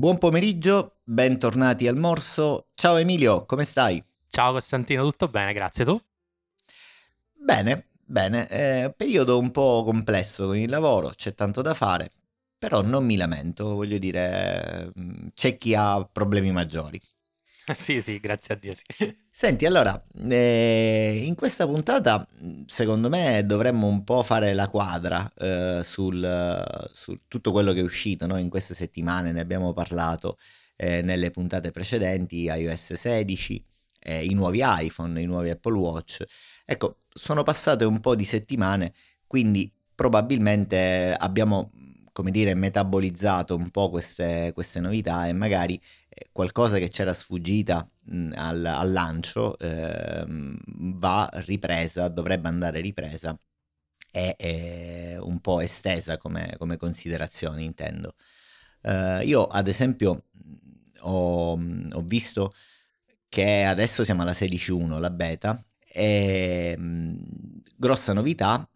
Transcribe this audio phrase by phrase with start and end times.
[0.00, 2.68] Buon pomeriggio, bentornati al Morso.
[2.72, 4.02] Ciao Emilio, come stai?
[4.30, 6.00] Ciao Costantino, tutto bene, grazie tu?
[7.34, 12.10] Bene, bene, è periodo un po' complesso con il lavoro, c'è tanto da fare,
[12.56, 16.98] però non mi lamento, voglio dire, mm, c'è chi ha problemi maggiori.
[17.74, 19.18] Sì, sì, grazie a Dio, sì.
[19.40, 22.26] Senti, allora, eh, in questa puntata,
[22.66, 27.82] secondo me, dovremmo un po' fare la quadra eh, sul, su tutto quello che è
[27.82, 28.36] uscito no?
[28.36, 30.36] in queste settimane, ne abbiamo parlato
[30.76, 33.64] eh, nelle puntate precedenti, iOS 16,
[34.00, 36.22] eh, i nuovi iPhone, i nuovi Apple Watch.
[36.66, 38.92] Ecco, sono passate un po' di settimane,
[39.26, 41.70] quindi probabilmente abbiamo
[42.12, 47.88] come dire, metabolizzato un po' queste, queste novità e magari eh, qualcosa che c'era sfuggita
[48.34, 53.38] al, al, lancio eh, va ripresa, dovrebbe andare ripresa
[54.12, 58.14] e è un po' estesa come, come considerazione, intendo.
[58.82, 60.24] Uh, io ad esempio
[61.00, 62.54] ho, ho, visto
[63.28, 66.76] che adesso siamo alla 16.1, la beta, e
[67.76, 68.68] grossa novità,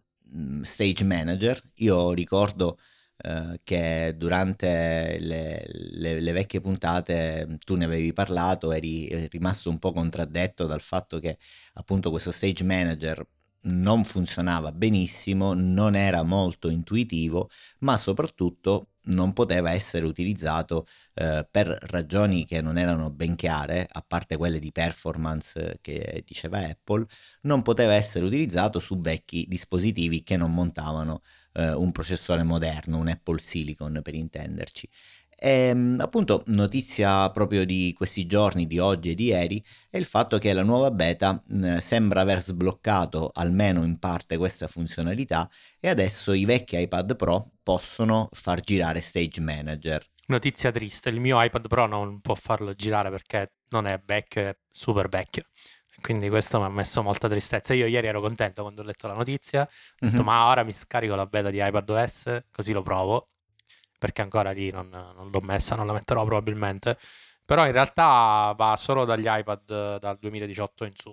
[0.61, 2.77] Stage Manager, io ricordo
[3.17, 9.79] eh, che durante le, le, le, vecchie puntate tu ne avevi parlato, eri rimasto un
[9.79, 11.37] po' contraddetto dal fatto che
[11.73, 13.25] appunto questo stage manager
[13.65, 17.49] non funzionava benissimo, non era molto intuitivo,
[17.79, 24.03] ma soprattutto non poteva essere utilizzato eh, per ragioni che non erano ben chiare, a
[24.05, 27.05] parte quelle di performance che diceva Apple,
[27.41, 31.21] non poteva essere utilizzato su vecchi dispositivi che non montavano
[31.55, 34.89] eh, un processore moderno, un Apple Silicon per intenderci.
[35.37, 40.05] E, ehm, appunto, notizia proprio di questi giorni, di oggi e di ieri, è il
[40.05, 45.89] fatto che la nuova beta mh, sembra aver sbloccato almeno in parte questa funzionalità e
[45.89, 50.05] adesso i vecchi iPad Pro possono far girare Stage Manager.
[50.27, 54.57] Notizia triste, il mio iPad Pro non può farlo girare perché non è vecchio, è
[54.71, 55.43] super vecchio.
[56.05, 57.73] Quindi questo mi ha messo molta tristezza.
[57.73, 59.67] Io ieri ero contento quando ho letto la notizia, ho
[59.97, 60.23] detto mm-hmm.
[60.23, 63.27] ma ora mi scarico la beta di iPadOS, così lo provo,
[63.97, 66.95] perché ancora lì non, non l'ho messa, non la metterò probabilmente.
[67.43, 71.11] Però in realtà va solo dagli iPad dal 2018 in su,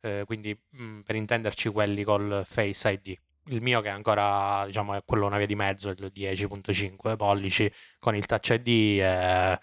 [0.00, 3.16] eh, quindi mh, mm, per intenderci quelli col Face ID.
[3.52, 7.70] Il mio che ancora diciamo, è quello una via di mezzo, il 10.5 pollici
[8.00, 9.56] con il Touch ID è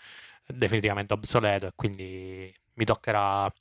[0.48, 3.52] definitivamente obsoleto e quindi mi toccherà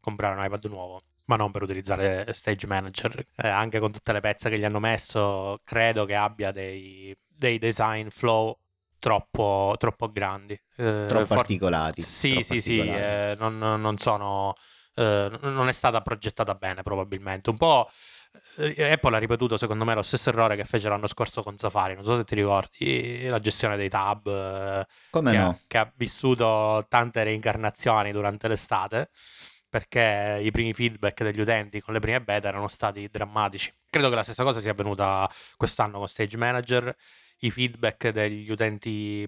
[0.00, 3.24] comprare un iPad nuovo ma non per utilizzare Stage Manager.
[3.36, 7.58] Eh, anche con tutte le pezze che gli hanno messo, credo che abbia dei, dei
[7.58, 8.56] design flow
[8.98, 10.54] troppo, troppo grandi.
[10.76, 12.02] Eh, troppo for- articolati.
[12.02, 12.90] Sì, troppo sì, articolati.
[12.90, 14.54] sì, eh, non, non, sono...
[14.94, 17.50] Eh, non è stata progettata bene probabilmente.
[17.50, 17.88] Un po'
[18.58, 21.94] eh, Apple ha ripetuto secondo me lo stesso errore che fece l'anno scorso con Safari,
[21.94, 25.48] non so se ti ricordi, la gestione dei tab, eh, Come che, no?
[25.48, 29.10] ha, che ha vissuto tante reincarnazioni durante l'estate
[29.70, 33.72] perché i primi feedback degli utenti con le prime beta erano stati drammatici.
[33.88, 36.94] Credo che la stessa cosa sia avvenuta quest'anno con Stage Manager.
[37.42, 39.26] I feedback degli utenti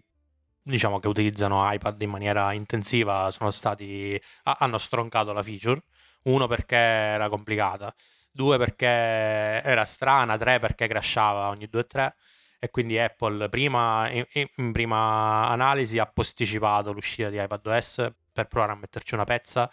[0.64, 5.80] diciamo che utilizzano iPad in maniera intensiva sono stati hanno stroncato la feature.
[6.24, 7.94] Uno perché era complicata,
[8.30, 12.10] due perché era strana, tre perché crashava ogni 2-3
[12.58, 18.76] e quindi Apple prima, in, prima analisi ha posticipato l'uscita di iPadOS per provare a
[18.76, 19.70] metterci una pezza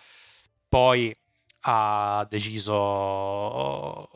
[0.70, 1.16] poi
[1.62, 4.10] ha deciso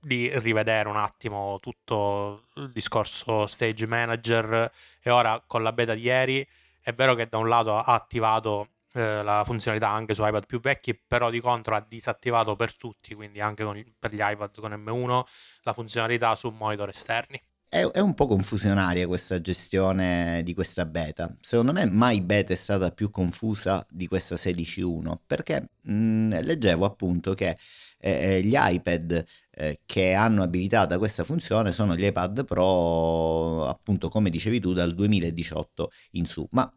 [0.00, 4.70] di rivedere un attimo tutto il discorso stage manager
[5.02, 6.46] e ora con la beta di ieri
[6.82, 10.60] è vero che da un lato ha attivato eh, la funzionalità anche su iPad più
[10.60, 14.72] vecchi, però di contro ha disattivato per tutti, quindi anche con, per gli iPad con
[14.72, 15.22] M1,
[15.62, 17.40] la funzionalità su monitor esterni.
[17.70, 21.36] È, è, un po' confusionaria questa gestione di questa beta.
[21.38, 27.34] Secondo me mai beta è stata più confusa di questa 16.1 perché mh, leggevo appunto
[27.34, 27.58] che
[27.98, 34.08] eh, eh, gli iPad eh, che hanno abilitata questa funzione sono gli iPad Pro appunto
[34.08, 36.48] come dicevi tu dal 2018 in su.
[36.52, 36.72] Ma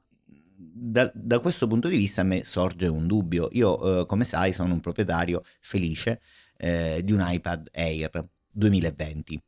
[0.58, 3.48] da, da questo punto di vista a me sorge un dubbio.
[3.54, 6.20] Io eh, come sai sono un proprietario felice
[6.58, 9.42] eh, di un iPad Air 2020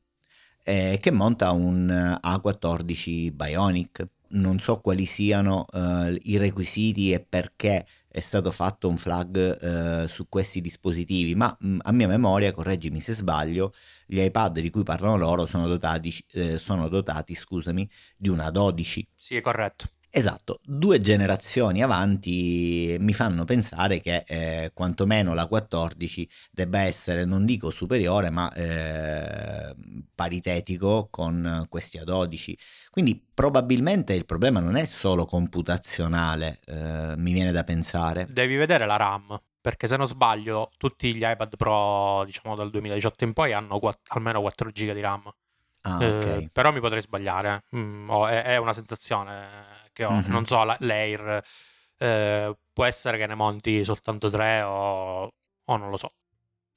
[0.64, 4.08] eh, che monta un eh, A14 Bionic.
[4.34, 10.08] Non so quali siano eh, i requisiti e perché è stato fatto un flag eh,
[10.08, 13.74] su questi dispositivi, ma mh, mm, a mia memoria, correggimi se sbaglio,
[14.06, 17.88] gli iPad di cui parlano loro sono dotati, eh, sono dotati scusami,
[18.18, 19.08] di una 12.
[19.14, 19.86] Sì, è corretto.
[20.16, 27.46] Esatto, due generazioni avanti mi fanno pensare che eh, quantomeno la 14 debba essere, non
[27.46, 29.76] dico superiore, ma eh,
[30.14, 32.54] paritetico con questi A12.
[32.92, 38.28] Quindi probabilmente il problema non è solo computazionale, eh, mi viene da pensare.
[38.30, 43.24] Devi vedere la RAM, perché se non sbaglio tutti gli iPad Pro, diciamo dal 2018
[43.24, 45.24] in poi, hanno quatt- almeno 4 GB di RAM.
[45.86, 46.44] Ah, okay.
[46.44, 50.32] eh, però mi potrei sbagliare, mm, oh, è, è, una sensazione che ho, mm-hmm.
[50.32, 51.42] non so, l'Air
[51.98, 55.34] eh, può essere che ne monti soltanto 3 o,
[55.66, 56.12] o non lo so.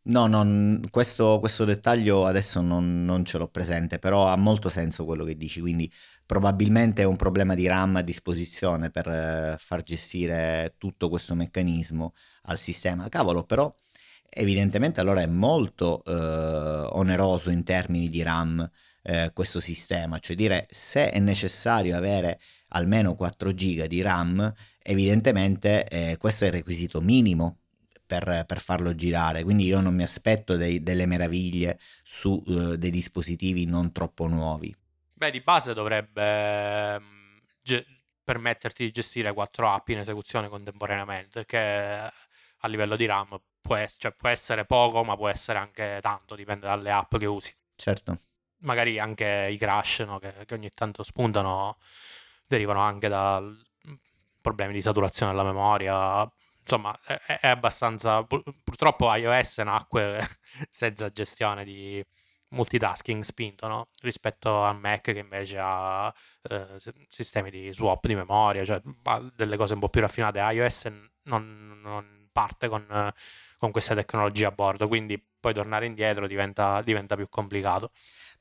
[0.09, 5.05] No, non, questo, questo, dettaglio adesso non, non, ce l'ho presente, però ha molto senso
[5.05, 5.91] quello che dici, quindi
[6.25, 12.15] probabilmente è un problema di RAM a disposizione per eh, far gestire tutto questo meccanismo
[12.43, 13.09] al sistema.
[13.09, 13.75] Cavolo, però
[14.31, 18.71] evidentemente allora è molto eh, oneroso in termini di RAM
[19.03, 24.53] eh, questo sistema, cioè dire se è necessario avere almeno 4 GB di RAM,
[24.83, 27.59] evidentemente eh, questo è il requisito minimo
[28.07, 32.91] per, per, farlo girare, quindi io non mi aspetto dei, delle meraviglie su uh, dei
[32.91, 34.75] dispositivi non troppo nuovi.
[35.15, 37.85] Beh, di base dovrebbe mm, ge-
[38.23, 43.97] permetterti di gestire quattro app in esecuzione contemporaneamente, che a livello di RAM può, es-
[43.99, 47.53] cioè può essere poco, ma può essere anche tanto, dipende dalle app che usi.
[47.75, 48.19] Certo.
[48.61, 51.77] Magari anche i crash no, che, che ogni tanto spuntano
[52.47, 53.43] derivano anche da
[54.41, 56.31] problemi di saturazione della memoria.
[56.61, 56.97] Insomma,
[57.41, 58.25] è, abbastanza.
[58.25, 60.25] Purtroppo iOS nacque
[60.71, 62.05] senza gestione di
[62.51, 63.89] multitasking spinto no?
[64.03, 66.77] rispetto a Mac che invece ha eh,
[67.09, 68.81] sistemi di swap di memoria, cioè
[69.35, 70.39] delle cose un po' più raffinate.
[70.39, 70.93] iOS
[71.25, 73.13] non, non parte con,
[73.59, 77.91] con queste tecnologie a bordo, quindi poi tornare indietro diventa, diventa più complicato.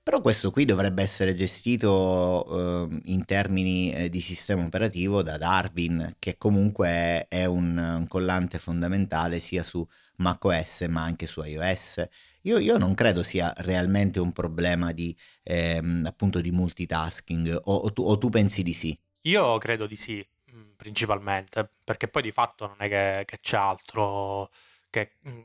[0.05, 2.45] Però questo qui dovrebbe essere gestito
[2.91, 8.59] eh, in termini eh, di sistema operativo da Darwin, che comunque è, un, un, collante
[8.59, 9.83] fondamentale sia su
[10.17, 12.07] macOS ma anche su iOS.
[12.41, 18.03] Io, io non credo sia realmente un problema di, ehm, di multitasking, o, o, tu,
[18.03, 18.95] o tu pensi di sì?
[19.21, 20.23] Io credo di sì,
[20.53, 24.51] mm, principalmente, perché poi di fatto non è che, che c'è altro
[24.91, 25.41] che mm,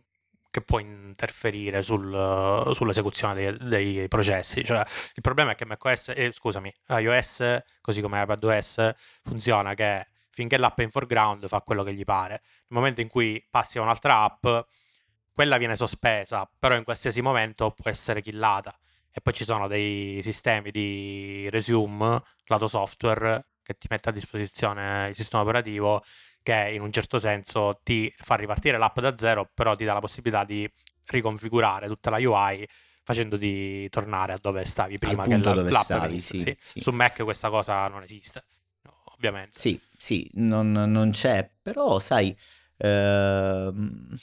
[0.51, 4.65] che può interferire sul, sull'esecuzione dei, dei, processi.
[4.65, 8.93] Cioè, il problema è che macOS, eh, scusami, iOS, così come iPadOS,
[9.23, 12.41] funziona che finché l'app è in foreground fa quello che gli pare.
[12.69, 14.47] Nel momento in cui passi a un'altra app,
[15.33, 18.77] quella viene sospesa, però in qualsiasi momento può essere killata.
[19.13, 25.09] E poi ci sono dei sistemi di resume, lato software, che ti mette a disposizione
[25.09, 26.03] il sistema operativo
[26.43, 30.01] che in un certo senso ti fa ripartire l'app da zero, però ti dà la
[30.01, 30.69] possibilità di
[31.07, 32.67] riconfigurare tutta la UI
[33.03, 36.57] facendoti tornare a dove stavi prima che la, l'app stavi, sì, sì.
[36.61, 36.81] Sì.
[36.81, 38.45] Su Mac questa cosa non esiste,
[39.17, 39.59] ovviamente.
[39.59, 42.37] Sì, sì, non, non c'è, però sai,
[42.77, 44.17] ehm,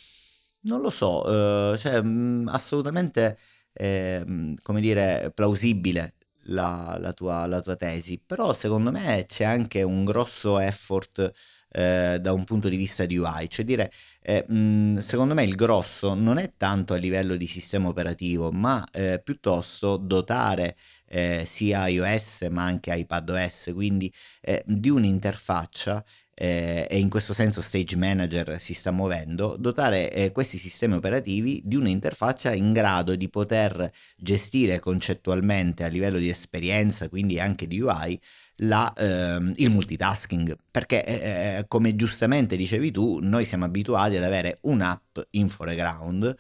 [0.61, 3.37] non lo so, eh, cioè, mm, assolutamente,
[3.73, 6.13] eh, come dire, plausibile
[6.47, 11.31] la, la, tua, la tua tesi, però secondo me c'è anche un grosso effort
[11.69, 13.91] eh, da un punto di vista di UI, cioè dire,
[14.21, 18.85] eh, mh, secondo me il grosso non è tanto a livello di sistema operativo, ma
[18.91, 20.75] eh, piuttosto dotare
[21.09, 24.11] eh, sia iOS ma anche iPadOS, quindi
[24.41, 26.03] eh, di un'interfaccia
[26.39, 31.63] eh, e in questo senso Stage Manager si sta muovendo, dotare eh, questi sistemi operativi
[31.65, 37.79] di un'interfaccia in grado di poter gestire concettualmente a livello di esperienza, quindi anche di
[37.81, 38.19] UI,
[38.57, 44.23] la, ehm, il multitasking, perché eh, eh, come giustamente dicevi tu, noi siamo abituati ad
[44.23, 46.35] avere un'app in foreground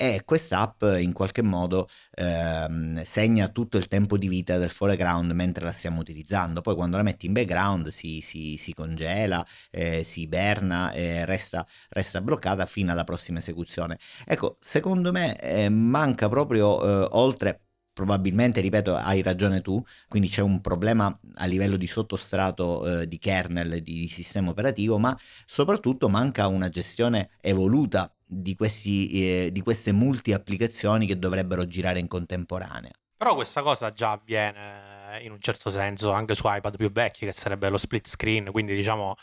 [0.00, 5.62] e quest'app in qualche modo ehm, segna tutto il tempo di vita del foreground mentre
[5.62, 6.62] la stiamo utilizzando.
[6.62, 11.66] Poi quando la metti in background si, si, si congela, eh, si iberna e resta,
[11.90, 13.98] resta, bloccata fino alla prossima esecuzione.
[14.24, 17.60] Ecco, secondo me eh, manca proprio eh, oltre
[18.00, 23.18] probabilmente, ripeto, hai ragione tu, quindi c'è un problema a livello di sottostrato eh, di
[23.18, 25.14] kernel, di, di, sistema operativo, ma
[25.44, 31.98] soprattutto manca una gestione evoluta di, questi, eh, di queste multi applicazioni che dovrebbero girare
[31.98, 32.90] in contemporanea.
[33.18, 37.32] Però questa cosa già avviene in un certo senso anche su iPad più vecchi, che
[37.32, 39.14] sarebbe lo split screen, quindi diciamo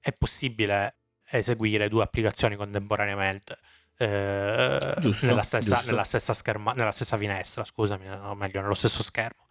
[0.00, 0.96] è possibile
[1.32, 3.58] eseguire due applicazioni contemporaneamente.
[3.98, 5.90] Eh, giusto, nella, stessa, giusto.
[5.90, 9.46] Nella, stessa scherma, nella stessa finestra, scusami, o meglio, nello stesso schermo.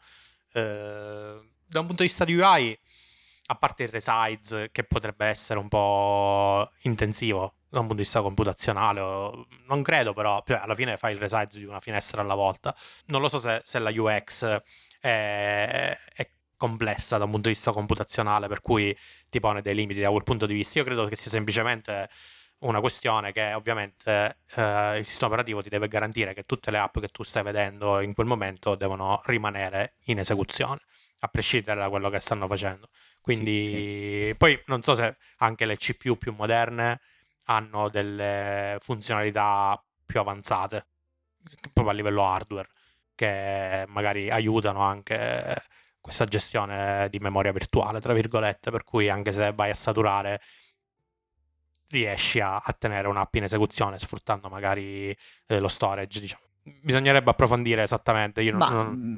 [0.54, 1.36] Eh,
[1.68, 2.80] da un punto di vista di UI,
[3.48, 8.22] a parte il resize, che potrebbe essere un po' intensivo da un punto di vista
[8.22, 9.02] computazionale,
[9.68, 12.74] non credo però, cioè, alla fine fai il resize di una finestra alla volta.
[13.08, 14.62] Non lo so se, se la UX
[15.00, 18.96] è, è complessa da un punto di vista computazionale, per cui
[19.30, 20.80] ti pone dei limiti da quel punto di vista.
[20.80, 22.08] Io credo che sia semplicemente
[22.60, 27.00] una questione che ovviamente eh, il sistema operativo ti deve garantire che tutte le app
[27.00, 30.80] che tu stai vedendo in quel momento devono rimanere in esecuzione,
[31.20, 32.90] a prescindere da quello che stanno facendo.
[33.22, 34.36] Quindi sì.
[34.38, 37.00] poi non so se anche le CPU più moderne
[37.46, 40.86] hanno delle funzionalità più avanzate,
[41.74, 42.70] proprio a livello hardware,
[43.14, 45.62] che magari aiutano anche
[46.00, 50.40] questa gestione di memoria virtuale, tra virgolette, per cui anche se vai a saturare
[51.96, 55.16] riesci a, a tenere un'app in esecuzione sfruttando magari
[55.48, 56.42] eh, lo storage, diciamo.
[56.82, 58.42] Bisognerebbe approfondire esattamente.
[58.42, 58.94] Io, Ma, non...
[58.94, 59.16] Mm,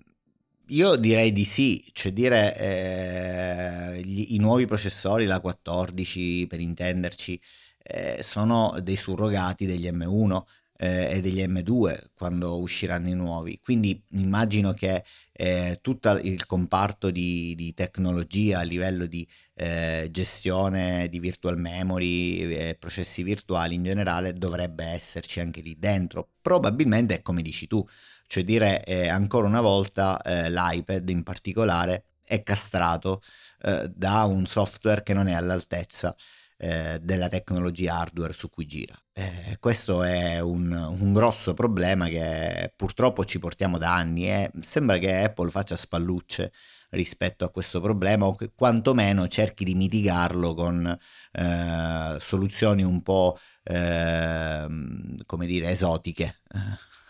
[0.67, 7.39] io direi di sì, cioè dire eh, gli, i nuovi processori, la 14 per intenderci,
[7.84, 10.43] eh, sono dei surrogati degli M1
[10.77, 13.60] eh, e degli M2 quando usciranno i nuovi.
[13.62, 19.27] Quindi immagino che eh, tutto il comparto di, di, tecnologia a livello di
[19.59, 26.29] eh, gestione di virtual memory e processi virtuali in generale dovrebbe esserci anche lì dentro.
[26.41, 27.83] Probabilmente è come dici tu,
[28.27, 33.21] cioè dire eh, ancora una volta eh, l'iPad in particolare è castrato
[33.63, 36.15] eh, da un software che non è all'altezza
[36.57, 38.95] eh, della tecnologia hardware su cui gira.
[39.13, 44.97] Eh, questo è un, un, grosso problema che purtroppo ci portiamo da anni e sembra
[44.97, 46.51] che Apple faccia spallucce
[46.89, 50.98] rispetto a questo problema o che quantomeno cerchi di mitigarlo con
[51.32, 56.41] eh, soluzioni un po' ehm, come dire esotiche.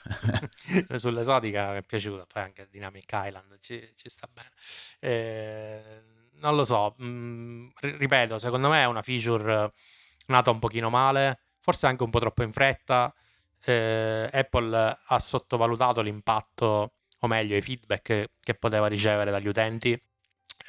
[0.97, 4.49] Sull'esotica mi è piaciuta, poi anche Dynamic Island ci, ci sta bene.
[4.99, 6.01] Eh,
[6.39, 9.71] non lo so, mh, mm, ripeto, secondo me è una feature
[10.27, 13.13] nata un pochino male, forse anche un po' troppo in fretta.
[13.63, 19.99] Eh, Apple ha sottovalutato l'impatto, o meglio, i feedback che poteva ricevere dagli utenti.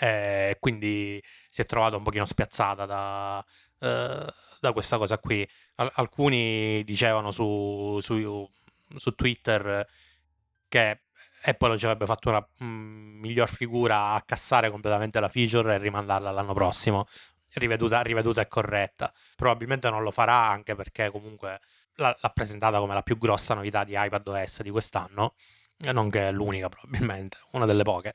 [0.00, 3.44] Eh, quindi si è trovata un pochino spiazzata da,
[3.80, 4.26] eh,
[4.60, 5.48] da questa cosa qui.
[5.76, 8.48] Al- alcuni dicevano su, su,
[8.96, 9.86] su Twitter
[10.68, 11.02] che
[11.44, 16.30] Apple ci avrebbe fatto una mm, miglior figura a cassare completamente la feature e rimandarla
[16.30, 17.06] l'anno prossimo.
[17.54, 19.12] Riveduta, riveduta e corretta.
[19.36, 21.60] Probabilmente non lo farà anche perché comunque
[21.94, 25.57] l'ha, l'ha presentata come la più grossa novità di iPadOS di quest'anno, e
[25.92, 28.12] non che è l'unica probabilmente, una delle poche.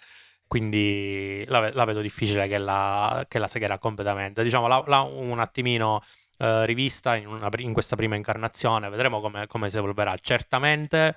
[0.48, 4.44] Quindi la, la vedo difficile che la, che la segherà completamente.
[4.44, 6.02] Diciamo, l'ha, l'ha un attimino
[6.38, 10.16] eh, rivista in, una, in, questa prima incarnazione, vedremo come, come si evolverà.
[10.22, 11.16] Certamente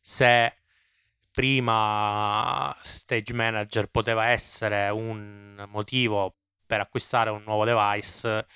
[0.00, 0.54] se
[1.30, 8.46] prima Stage Manager poteva essere un motivo per acquistare un nuovo device,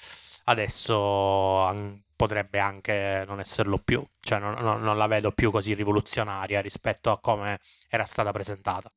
[0.44, 6.60] adesso potrebbe anche non esserlo più, cioè non, non, non la vedo più così rivoluzionaria
[6.60, 8.90] rispetto a come era stata presentata.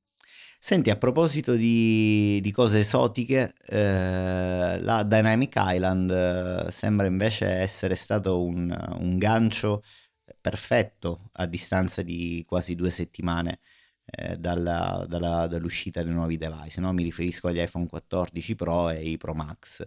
[0.60, 7.96] Senti, a proposito di, di cose esotiche, eh, la Dynamic Island eh, sembra invece essere
[7.96, 9.84] stato un, un gancio
[10.42, 13.60] perfetto a distanza di quasi due settimane
[14.06, 16.82] eh, dalla, dalla, dall'uscita dei nuovi device.
[16.82, 16.92] No?
[16.92, 19.86] Mi riferisco agli iPhone 14 Pro e i Pro Max.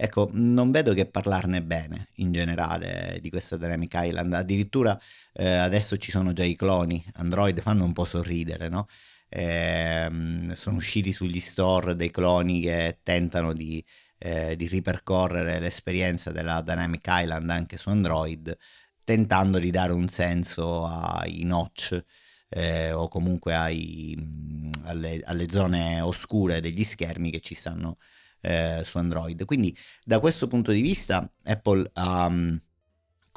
[0.00, 4.32] Ecco, non vedo che parlarne bene in generale di questa Dynamic Island.
[4.32, 4.96] Addirittura
[5.32, 7.04] eh, adesso ci sono già i cloni.
[7.14, 8.86] Android fanno un po' sorridere, no?
[9.28, 10.08] Eh,
[10.54, 13.84] sono usciti sugli store dei cloni che tentano di,
[14.18, 18.56] eh, di ripercorrere l'esperienza della Dynamic Island anche su Android
[19.04, 22.04] tentando di dare un senso ai notch
[22.50, 24.16] eh, o comunque ai,
[24.84, 27.96] alle, alle, zone oscure degli schermi che ci stanno
[28.40, 29.44] eh, su Android.
[29.44, 32.30] Quindi da questo punto di vista Apple ha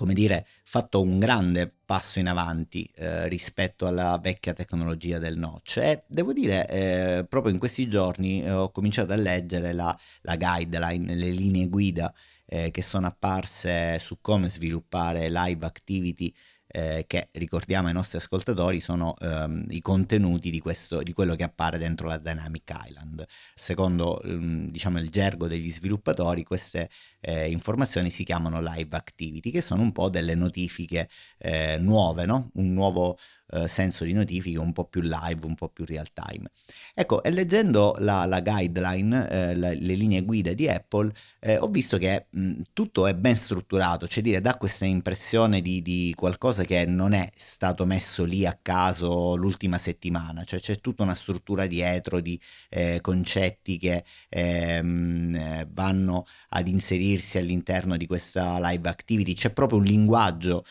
[0.02, 5.78] come dire, fatto un grande passo in avanti eh, rispetto alla vecchia tecnologia del notch
[5.78, 10.38] e devo dire eh, proprio in questi giorni eh, ho cominciato a leggere la, la
[10.38, 12.12] guideline, le linee guida
[12.46, 16.34] eh, che sono apparse su come sviluppare live activity
[16.72, 21.44] eh, che ricordiamo ai nostri ascoltatori sono ehm, i contenuti di, questo, di, quello che
[21.44, 23.26] appare dentro la Dynamic Island.
[23.54, 29.62] Secondo ehm, diciamo, il gergo degli sviluppatori queste eh, informazioni si chiamano live activity, che
[29.62, 32.50] sono un po' delle notifiche eh, nuove, no?
[32.54, 33.18] un nuovo
[33.52, 36.50] eh, senso di notifiche un po' più live, un po' più real time.
[36.94, 41.68] Ecco, e leggendo la, la guideline, eh, la, le linee guida di Apple, eh, ho
[41.68, 46.64] visto che mh, tutto è ben strutturato, cioè dire, dà questa impressione di, di, qualcosa
[46.64, 51.66] che non è stato messo lì a caso l'ultima settimana, cioè c'è tutta una struttura
[51.66, 52.40] dietro di
[52.70, 59.80] eh, concetti che ehm, eh, vanno ad inserirsi all'interno di questa live activity, c'è proprio
[59.80, 60.64] un linguaggio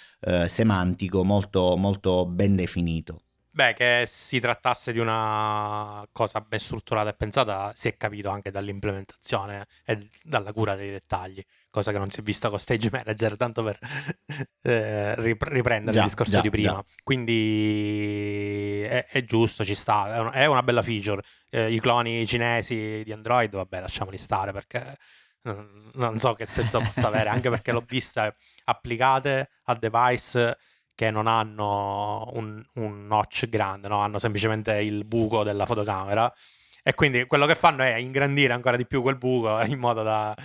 [0.49, 2.70] semantico molto, molto ben definito.
[3.53, 8.53] Beh, che si trattasse di una cosa ben strutturata e pensata si è capito anche
[8.53, 13.37] dall'implementazione e dalla cura dei dettagli, cosa che non si è vista con Stage Manager,
[13.37, 13.77] tanto per
[14.63, 16.75] eh, riprendere già, il discorso già, di prima.
[16.75, 16.85] Già.
[17.03, 21.21] Quindi è, è, giusto, ci sta, è una, è una bella feature.
[21.51, 24.97] Eh, I cloni cinesi di Android, vabbè, lasciamoli stare perché
[25.43, 28.33] non so che senso possa avere, anche perché l'ho vista
[28.65, 30.57] applicate a device
[31.01, 34.01] che non hanno un, un notch grande, no?
[34.01, 36.31] hanno semplicemente il buco della fotocamera
[36.83, 40.37] e quindi quello che fanno è ingrandire ancora di più quel buco in modo da,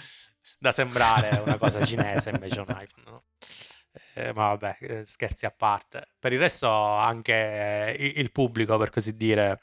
[0.57, 3.05] da sembrare una cosa cinese invece un iPhone.
[3.05, 3.23] No?
[4.13, 6.11] Eh, ma vabbè, eh, scherzi a parte.
[6.17, 9.59] Per il resto anche il pubblico, per così dire,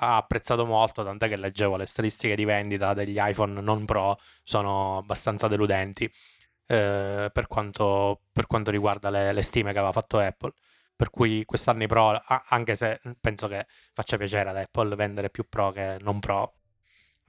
[0.00, 4.98] ha apprezzato molto, tant'è che leggevo le statistiche di vendita degli iPhone non Pro sono
[4.98, 6.10] abbastanza deludenti
[6.66, 10.52] eh, per, quanto, per, quanto, riguarda le, le, stime che aveva fatto Apple.
[10.96, 15.48] Per cui quest'anno i Pro, anche se penso che faccia piacere ad Apple vendere più
[15.48, 16.52] Pro che non Pro,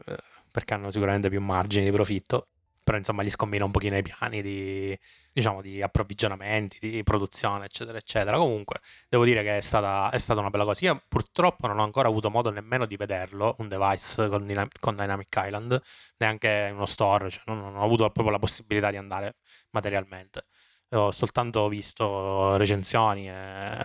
[0.06, 0.16] eh,
[0.52, 2.50] perché hanno sicuramente più margini di profitto,
[2.86, 4.98] però insomma gli scombina un pochino i piani di,
[5.34, 8.38] diciamo, di approvvigionamenti, di produzione, eccetera, eccetera.
[8.38, 10.86] Comunque, devo dire che è stata, è stata, una bella cosa.
[10.86, 15.36] Io purtroppo non ho ancora avuto modo nemmeno di vederlo, un device con, con Dynamic
[15.36, 15.82] Island,
[16.18, 19.34] neanche uno store, cioè non, non ho avuto proprio la possibilità di andare
[19.72, 20.46] materialmente.
[20.92, 23.84] Ho soltanto visto recensioni e,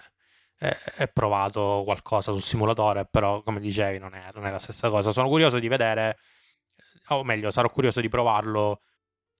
[0.98, 5.10] e provato qualcosa sul simulatore, però come dicevi non è, non è la stessa cosa.
[5.10, 6.18] Sono curioso di vedere
[7.08, 8.82] o meglio, sarò curioso di provarlo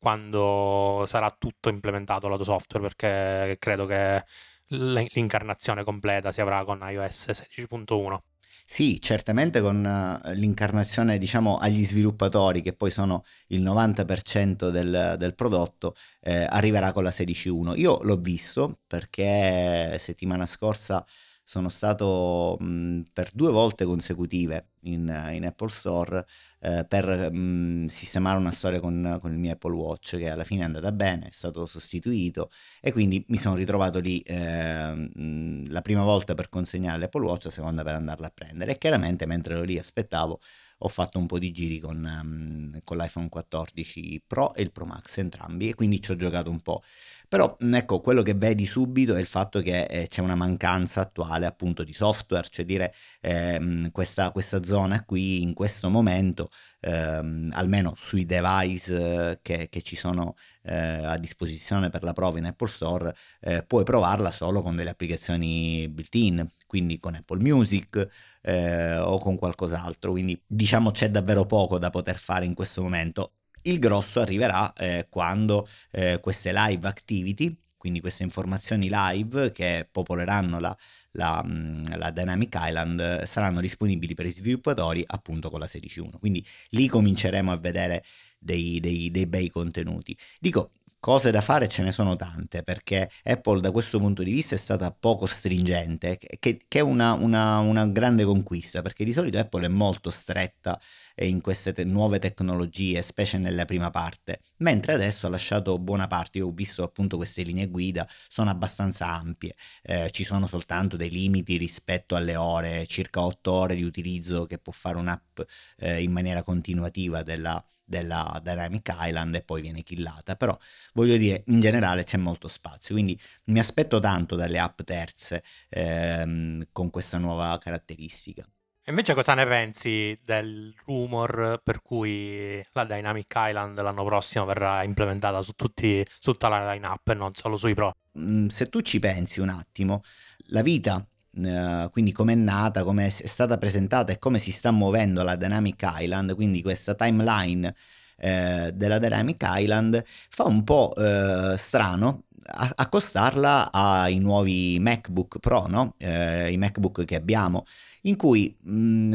[0.00, 4.24] quando sarà tutto implementato lato software perché credo che
[4.68, 8.18] l'incarnazione completa si avrà con iOS 16.1.
[8.64, 15.34] Sì, certamente con uh, l'incarnazione, diciamo, agli sviluppatori, che poi sono il 90% del, del
[15.34, 17.76] prodotto, eh, arriverà con la 16.1.
[17.78, 21.04] Io l'ho visto perché settimana scorsa
[21.42, 26.24] sono stato mh, per due volte consecutive in, in Apple Store
[26.60, 30.62] eh, per mh, sistemare una storia con, con, il mio Apple Watch che alla fine
[30.62, 32.50] è andata bene, è stato sostituito
[32.80, 37.50] e quindi mi sono ritrovato lì eh, la prima volta per consegnare l'Apple Watch, la
[37.50, 40.40] seconda per andarla a prendere e chiaramente mentre ero lì aspettavo
[40.82, 44.86] ho fatto un po' di giri con, um, con l'iPhone 14 Pro e il Pro
[44.86, 46.82] Max entrambi e quindi ci ho giocato un po'.
[47.30, 51.46] Però ecco, quello che vedi subito è il fatto che eh, c'è una mancanza attuale
[51.46, 57.92] appunto di software, cioè dire ehm, questa, questa, zona qui in questo momento, ehm, almeno
[57.96, 62.66] sui device eh, che, che, ci sono eh, a disposizione per la prova in Apple
[62.68, 68.08] Store, eh, puoi provarla solo con delle applicazioni built-in, quindi con Apple Music
[68.42, 73.34] eh, o con qualcos'altro, quindi diciamo c'è davvero poco da poter fare in questo momento
[73.62, 80.60] il grosso arriverà eh, quando eh, queste live activity, quindi queste informazioni live che popoleranno
[80.60, 80.76] la,
[81.12, 86.18] la, mm, la, Dynamic Island, saranno disponibili per i sviluppatori appunto con la 16.1.
[86.18, 88.04] Quindi lì cominceremo a vedere
[88.38, 90.16] dei, dei, dei bei contenuti.
[90.38, 94.54] Dico, Cose da fare ce ne sono tante perché Apple da questo punto di vista
[94.54, 99.38] è stata poco stringente, che, che è una, una, una, grande conquista perché di solito
[99.38, 100.78] Apple è molto stretta
[101.20, 106.36] in queste te- nuove tecnologie, specie nella prima parte, mentre adesso ha lasciato buona parte,
[106.36, 111.08] io ho visto appunto queste linee guida, sono abbastanza ampie, eh, ci sono soltanto dei
[111.08, 115.40] limiti rispetto alle ore, circa 8 ore di utilizzo che può fare un'app
[115.78, 120.56] eh, in maniera continuativa della della Dynamic Island e poi viene killata, però
[120.94, 126.68] voglio dire in generale c'è molto spazio, quindi mi aspetto tanto dalle app terze ehm,
[126.72, 128.48] con questa nuova caratteristica.
[128.86, 135.42] Invece cosa ne pensi del rumor per cui la Dynamic Island l'anno prossimo verrà implementata
[135.42, 137.94] su, tutti, su tutta la line-up e non solo sui Pro?
[138.18, 140.02] Mm, se tu ci pensi un attimo,
[140.46, 144.72] la vita Uh, quindi come è nata, come è stata presentata e come si sta
[144.72, 151.56] muovendo la Dynamic Island, quindi questa timeline uh, della Dynamic Island fa un po' uh,
[151.56, 155.94] strano accostarla ai nuovi MacBook Pro, no?
[155.98, 157.64] i MacBook che abbiamo,
[158.02, 159.14] in cui mh, mm,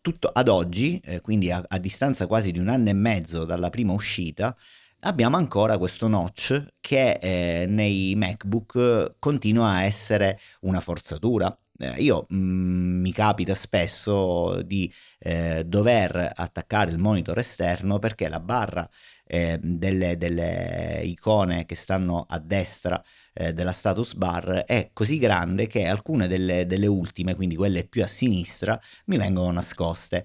[0.00, 3.92] tutto, ad oggi, quindi a, a distanza quasi di un anno e mezzo dalla prima
[3.92, 4.56] uscita,
[5.04, 11.56] abbiamo ancora questo notch che eh, nei MacBook continua a essere una forzatura.
[11.78, 18.28] Eh, io mh, mm, mi capita spesso di eh, dover attaccare il monitor esterno perché
[18.28, 18.88] la barra
[19.26, 25.66] eh, delle, delle, icone che stanno a destra eh, della status bar è così grande
[25.66, 30.24] che alcune delle, delle, ultime, quindi quelle più a sinistra, mi vengono nascoste.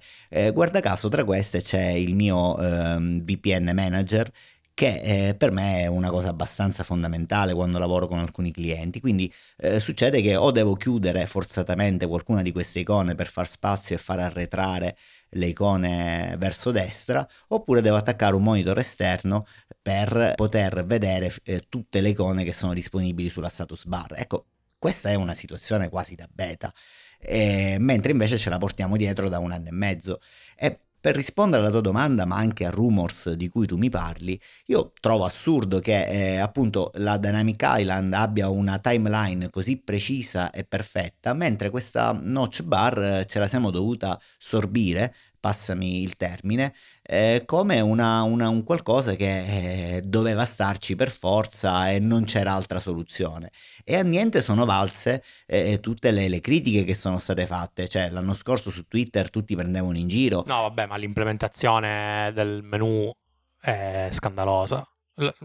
[0.52, 4.30] Guarda caso tra queste c'è il mio ehm, VPN manager
[4.78, 9.00] che eh, per me è una cosa abbastanza fondamentale quando lavoro con alcuni clienti.
[9.00, 13.96] Quindi eh, succede che o devo chiudere forzatamente qualcuna di queste icone per far spazio
[13.96, 14.96] e far arretrare
[15.30, 19.46] le icone verso destra, oppure devo attaccare un monitor esterno
[19.82, 24.14] per poter vedere eh, tutte le icone che sono disponibili sulla status bar.
[24.14, 24.46] Ecco,
[24.78, 26.72] questa è una situazione quasi da beta.
[27.18, 30.20] Eh, mentre invece ce la portiamo dietro da un anno e mezzo.
[30.56, 34.38] E per rispondere alla tua domanda, ma anche a rumors di cui tu mi parli,
[34.66, 40.64] io trovo assurdo che eh, appunto la Dynamic Island abbia una timeline così precisa e
[40.64, 47.42] perfetta, mentre questa notch bar eh, ce la siamo dovuta sorbire passami il termine, eh,
[47.46, 52.80] come una, una, un qualcosa che eh, doveva starci per forza e non c'era altra
[52.80, 53.50] soluzione.
[53.90, 58.10] E a niente sono valse eh, tutte le, le, critiche che sono state fatte, cioè
[58.10, 60.44] l'anno scorso su Twitter tutti prendevano in giro.
[60.46, 63.10] No, vabbè, ma l'implementazione del menu
[63.58, 64.86] è scandalosa.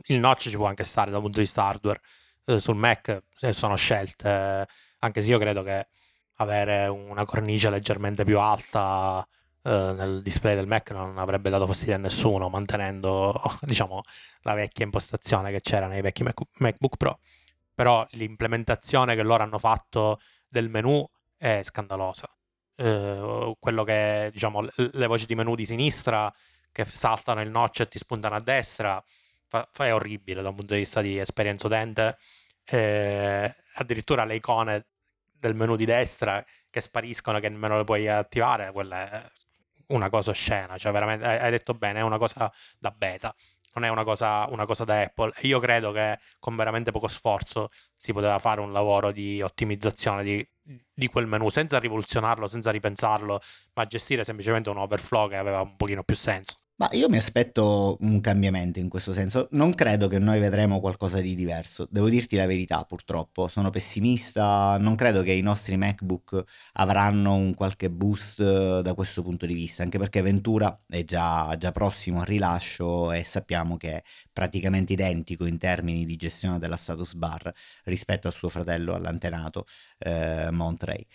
[0.08, 2.02] Il notch ci può anche stare dal punto di vista hardware.
[2.46, 4.68] Eh, sul Mac sono scelte,
[5.00, 5.88] anche se io credo che
[6.40, 9.26] avere una cornice leggermente più alta
[9.64, 14.02] eh, nel display del Mac non avrebbe dato fastidio a nessuno, mantenendo diciamo,
[14.42, 17.20] la vecchia impostazione che c'era nei vecchi Mac- MacBook Pro.
[17.74, 21.06] Però l'implementazione che loro hanno fatto del menu
[21.38, 22.28] è scandalosa.
[22.76, 26.34] Eh, quello che diciamo le voci di menu di sinistra
[26.72, 29.04] che saltano il notch e ti spuntano a destra
[29.54, 32.18] fa, fa è orribile da un punto di vista di esperienza utente.
[32.66, 34.88] Eh, addirittura le icone
[35.32, 39.32] del menu di destra che spariscono, che nemmeno le puoi attivare, quella è
[39.88, 43.36] una cosa oscena, cioè veramente hai detto bene, è una cosa da beta,
[43.74, 45.32] non è una cosa, una cosa da Apple.
[45.42, 50.48] Io credo che con veramente poco sforzo si poteva fare un lavoro di ottimizzazione di,
[50.94, 53.40] di quel menu senza rivoluzionarlo, senza ripensarlo,
[53.74, 56.63] ma gestire semplicemente un overflow che aveva un pochino più senso.
[56.84, 59.48] Ma io mi aspetto un cambiamento in questo senso.
[59.52, 61.88] Non credo che noi vedremo qualcosa di diverso.
[61.90, 63.48] Devo dirti la verità, purtroppo.
[63.48, 64.78] Sono pessimista.
[64.78, 66.44] Non credo che i nostri MacBook
[66.74, 71.56] avranno un qualche boost eh, da questo punto di vista, anche perché Ventura è già,
[71.58, 76.76] già prossimo al rilascio e sappiamo che è praticamente identico in termini di gestione della
[76.76, 77.50] status bar
[77.86, 79.66] rispetto a suo fratello all'antenato
[80.00, 81.08] eh, Monterey.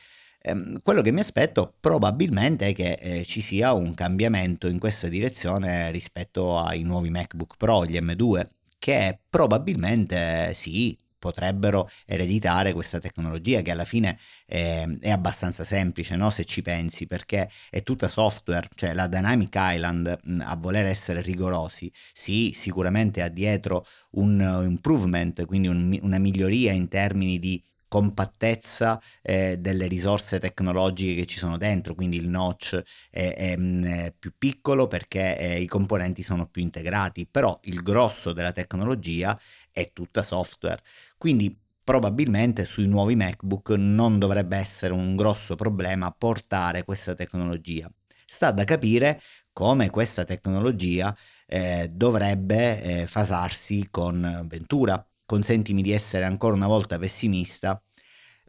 [0.49, 5.09] Ehm, quello che mi aspetto probabilmente è che eh, ci sia un cambiamento in questa
[5.09, 8.47] direzione rispetto ai nuovi MacBook Pro, gli M2,
[8.79, 16.31] che probabilmente sì, potrebbero ereditare questa tecnologia che alla fine è, è abbastanza semplice no?
[16.31, 21.91] se ci pensi perché è tutta software cioè la Dynamic Island a voler essere rigorosi
[22.13, 29.57] sì sicuramente ha dietro un improvement quindi un, una miglioria in termini di compattezza eh,
[29.59, 34.33] delle risorse tecnologiche che ci sono dentro, quindi il notch è, è, mm, è più
[34.37, 39.39] piccolo perché eh, i componenti sono più integrati, però il grosso della tecnologia
[39.73, 40.81] è tutta software.
[41.17, 47.91] Quindi probabilmente sui nuovi MacBook non dovrebbe essere un grosso problema portare questa tecnologia.
[48.27, 49.19] Sta da capire
[49.55, 56.99] come questa tecnologia eh, dovrebbe eh, fasarsi con Ventura, consentimi di essere ancora una volta
[56.99, 57.81] pessimista,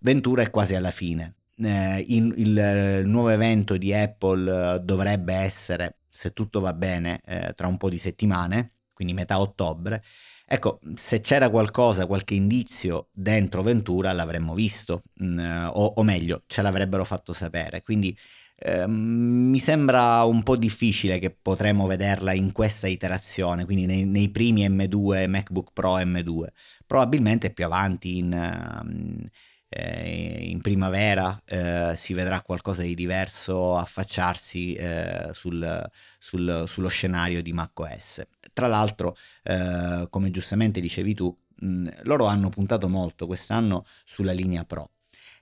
[0.02, 1.36] Ventura è quasi alla fine.
[1.58, 7.52] Eh, il, il, nuovo evento di Apple eh, dovrebbe essere, se tutto va bene, eh,
[7.54, 10.02] tra un po' di settimane, quindi metà ottobre.
[10.46, 16.44] Ecco, se c'era qualcosa, qualche indizio dentro Ventura l'avremmo visto, mh, mm, o, o, meglio,
[16.48, 17.82] ce l'avrebbero fatto sapere.
[17.82, 18.18] Quindi
[18.62, 24.30] eh, mi sembra un po' difficile che potremo vederla in questa iterazione, quindi nei, nei
[24.30, 26.48] primi M2, MacBook Pro M2.
[26.86, 28.78] Probabilmente più avanti in...
[28.82, 29.30] Um,
[29.72, 37.54] in primavera eh, si vedrà qualcosa di diverso affacciarsi eh, sul, sul, sullo scenario di
[37.54, 38.24] macOS.
[38.52, 44.66] Tra l'altro, eh, come giustamente dicevi tu, mh, loro hanno puntato molto quest'anno sulla linea
[44.66, 44.90] Pro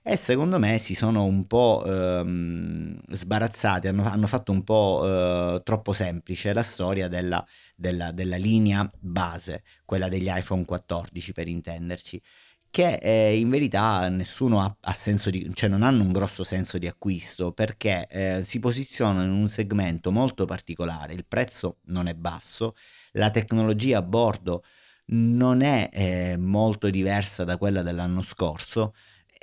[0.02, 5.62] e secondo me si sono un po' ehm, sbarazzati, hanno, hanno, fatto un po' eh,
[5.64, 7.44] troppo semplice la storia della,
[7.76, 12.22] della, della, linea base, quella degli iPhone 14 per intenderci,
[12.70, 16.78] che eh, in verità nessuno ha, ha, senso di, cioè non hanno un grosso senso
[16.78, 22.14] di acquisto perché eh, si posizionano in un segmento molto particolare, il prezzo non è
[22.14, 22.74] basso,
[23.12, 24.62] la tecnologia a bordo
[25.10, 28.94] non è eh, molto diversa da quella dell'anno scorso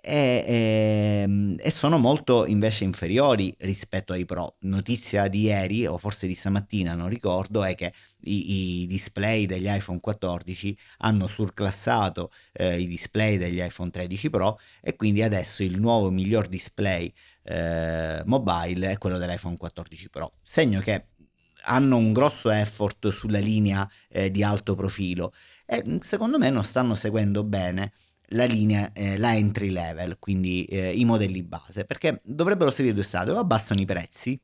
[0.06, 4.58] e, e, ehm, e, sono molto invece inferiori rispetto ai Pro.
[4.62, 7.91] Notizia di ieri o forse di stamattina, non ricordo, è che
[8.26, 14.60] i, i display degli iPhone 14 hanno surclassato eh, i display degli iPhone 13 Pro
[14.82, 17.12] e quindi adesso il nuovo miglior display
[17.44, 20.34] eh, mobile è quello dell'iPhone 14 Pro.
[20.41, 21.08] Segno che
[21.68, 25.34] hanno un grosso effort sulla linea eh, di alto profilo
[25.65, 27.91] e secondo me non stanno seguendo bene
[28.30, 33.04] la linea, eh, la entry level, quindi eh, i modelli base, perché dovrebbero seguire due
[33.04, 34.40] strade, o abbassano i prezzi,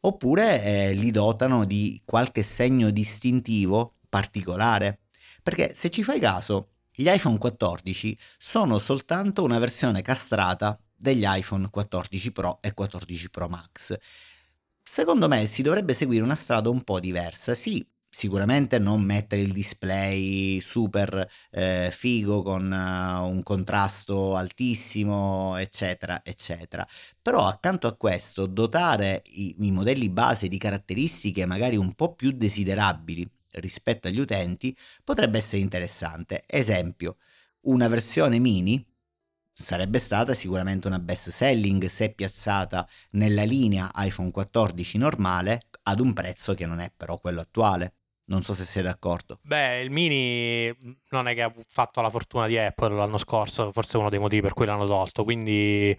[0.00, 5.00] oppure eh, li dotano di qualche segno distintivo particolare.
[5.42, 11.68] Perché se ci fai caso, gli iPhone 14 sono soltanto una versione castrata degli iPhone
[11.68, 13.96] 14 Pro e 14 Pro Max.
[14.82, 17.54] Secondo me si dovrebbe seguire una strada un po' diversa.
[17.54, 26.20] Sì, sicuramente non mettere il display super eh, figo con uh, un contrasto altissimo, eccetera,
[26.24, 26.86] eccetera.
[27.20, 32.30] Però accanto a questo dotare i, i modelli base di caratteristiche magari un po' più
[32.30, 36.44] desiderabili rispetto agli utenti potrebbe essere interessante.
[36.46, 37.16] Esempio,
[37.62, 38.84] una versione mini
[39.52, 46.12] sarebbe stata sicuramente una best selling se piazzata nella linea iPhone 14 normale ad un
[46.12, 47.94] prezzo che non è però quello attuale.
[48.26, 49.38] Non so se sei d'accordo.
[49.42, 50.74] Beh, il mini
[51.10, 54.18] non è che ha fatto la fortuna di Apple l'anno scorso, forse è uno dei
[54.18, 55.24] motivi per cui l'hanno tolto.
[55.24, 55.96] Quindi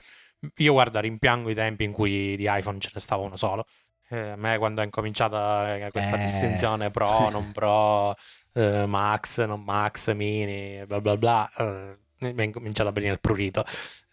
[0.58, 3.66] io guarda, rimpiango i tempi in cui di iPhone ce ne stava uno solo.
[4.10, 6.24] Eh, a me quando è incominciata eh, questa eh.
[6.24, 8.16] distinzione pro, non pro,
[8.54, 11.98] eh, max, non max, mini, bla bla bla, eh,
[12.34, 13.64] mi è incominciato a venire il prurito.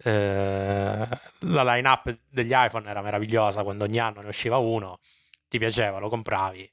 [0.04, 1.08] Eh,
[1.40, 4.98] la line-up degli iPhone era meravigliosa, quando ogni anno ne usciva uno,
[5.48, 6.70] ti piaceva, lo compravi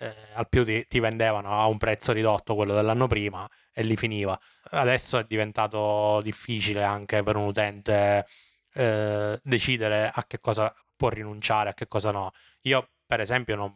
[0.00, 3.96] eh, al più ti, ti, vendevano a un prezzo ridotto quello dell'anno prima e lì
[3.96, 4.38] finiva.
[4.70, 8.26] Adesso è diventato difficile anche per un utente
[8.74, 12.32] eh, decidere a che cosa può rinunciare, a che cosa no.
[12.62, 13.74] Io, per esempio, non,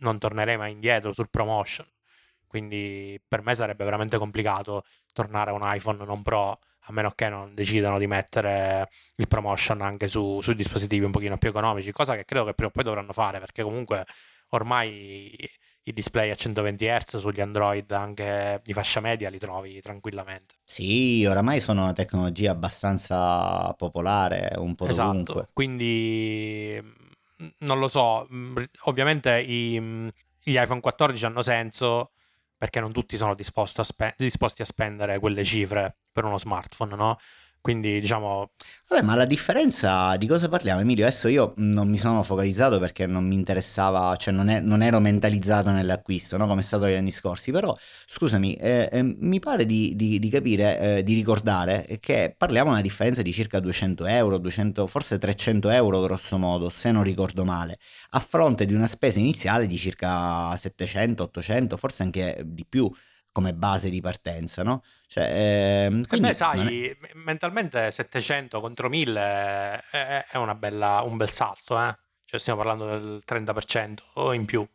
[0.00, 1.86] non tornerei mai indietro sul promotion.
[2.46, 7.28] Quindi per me sarebbe veramente complicato tornare a un iPhone non Pro a meno che
[7.28, 12.14] non decidano di mettere il promotion anche su, sui dispositivi un pochino più economici, cosa
[12.14, 14.04] che credo che prima o poi dovranno fare perché comunque
[14.56, 15.34] ormai
[15.88, 20.56] i display a 120 Hz sugli Android anche di fascia media li trovi tranquillamente.
[20.64, 25.48] Sì, oramai sono una tecnologia abbastanza popolare, un po' esatto, dovunque.
[25.52, 30.08] quindi mm, non lo so, mm, ovviamente i, mm,
[30.42, 32.10] gli iPhone 14 hanno senso
[32.58, 36.96] perché non tutti sono disposti a, spe- disposti a spendere quelle cifre per uno smartphone,
[36.96, 37.18] no?
[37.66, 38.52] Quindi diciamo...
[38.86, 41.04] Vabbè, ma la differenza di cosa parliamo, Emilio?
[41.04, 45.00] Adesso io non mi sono focalizzato perché non mi interessava, cioè non, è, non ero
[45.00, 46.46] mentalizzato nell'acquisto, no?
[46.46, 47.76] come è stato negli anni scorsi, però
[48.06, 52.74] scusami, eh, eh, mi pare di, di, di capire, eh, di ricordare che parliamo di
[52.74, 57.44] una differenza di circa 200 euro, 200, forse 300 euro grosso modo, se non ricordo
[57.44, 57.78] male,
[58.10, 62.88] a fronte di una spesa iniziale di circa 700, 800, forse anche di più
[63.32, 64.82] come base di partenza, no?
[65.06, 66.96] Cioè, ehm, quindi, beh, sai, è...
[67.14, 69.20] mentalmente 700 contro 1000
[69.90, 71.96] è, è bella, un bel salto, eh?
[72.24, 74.66] Cioè, stiamo parlando del 30% o in più.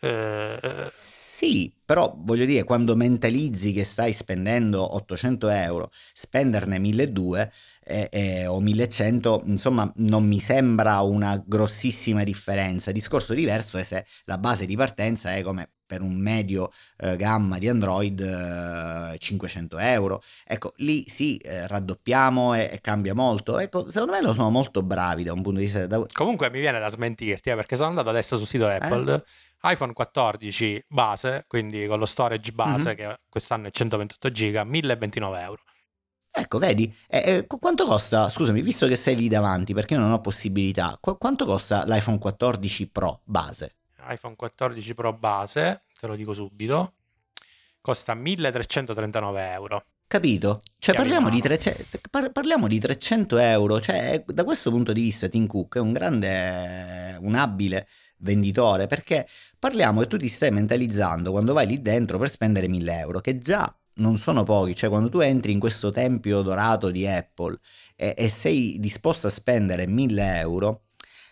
[0.00, 0.86] Eh...
[0.90, 7.52] Sì, però voglio dire, quando mentalizzi che stai spendendo 800 euro, spenderne 1200
[7.84, 12.92] eh, eh, o 1100, insomma, non mi sembra una grossissima differenza.
[12.92, 17.58] Discorso diverso è se la base di partenza è come per un medio eh, gamma
[17.58, 20.22] di Android eh, 500 euro.
[20.44, 23.58] Ecco, lì sì, eh, raddoppiamo e, e, cambia molto.
[23.58, 25.86] Ecco, secondo me lo sono molto bravi da un punto di vista...
[25.86, 26.04] Da...
[26.12, 29.14] Comunque mi viene da smentirti, eh, perché sono andato adesso sul sito Apple.
[29.14, 29.24] Eh?
[29.62, 32.96] iPhone 14 base, quindi con lo storage base mm-hmm.
[32.96, 35.62] che quest'anno è 128 giga, 1029 euro.
[36.30, 40.20] Ecco, vedi, eh, quanto costa, scusami, visto che sei lì davanti, perché io non ho
[40.20, 43.77] possibilità, qu- quanto costa l'iPhone 14 Pro base?
[44.08, 46.94] iPhone 14 Pro base, te lo dico subito,
[47.80, 49.84] costa 1339 euro.
[50.08, 50.62] Capito?
[50.78, 55.28] Cioè parliamo di, 300, par- parliamo di, 300 euro, cioè da questo punto di vista
[55.28, 57.86] Tim Cook è un grande, un abile
[58.20, 62.98] venditore perché parliamo che tu ti stai mentalizzando quando vai lì dentro per spendere 1000
[62.98, 67.06] euro, che già non sono pochi, cioè quando tu entri in questo tempio dorato di
[67.06, 67.58] Apple
[67.94, 70.84] e, e sei disposto a spendere 1000 euro,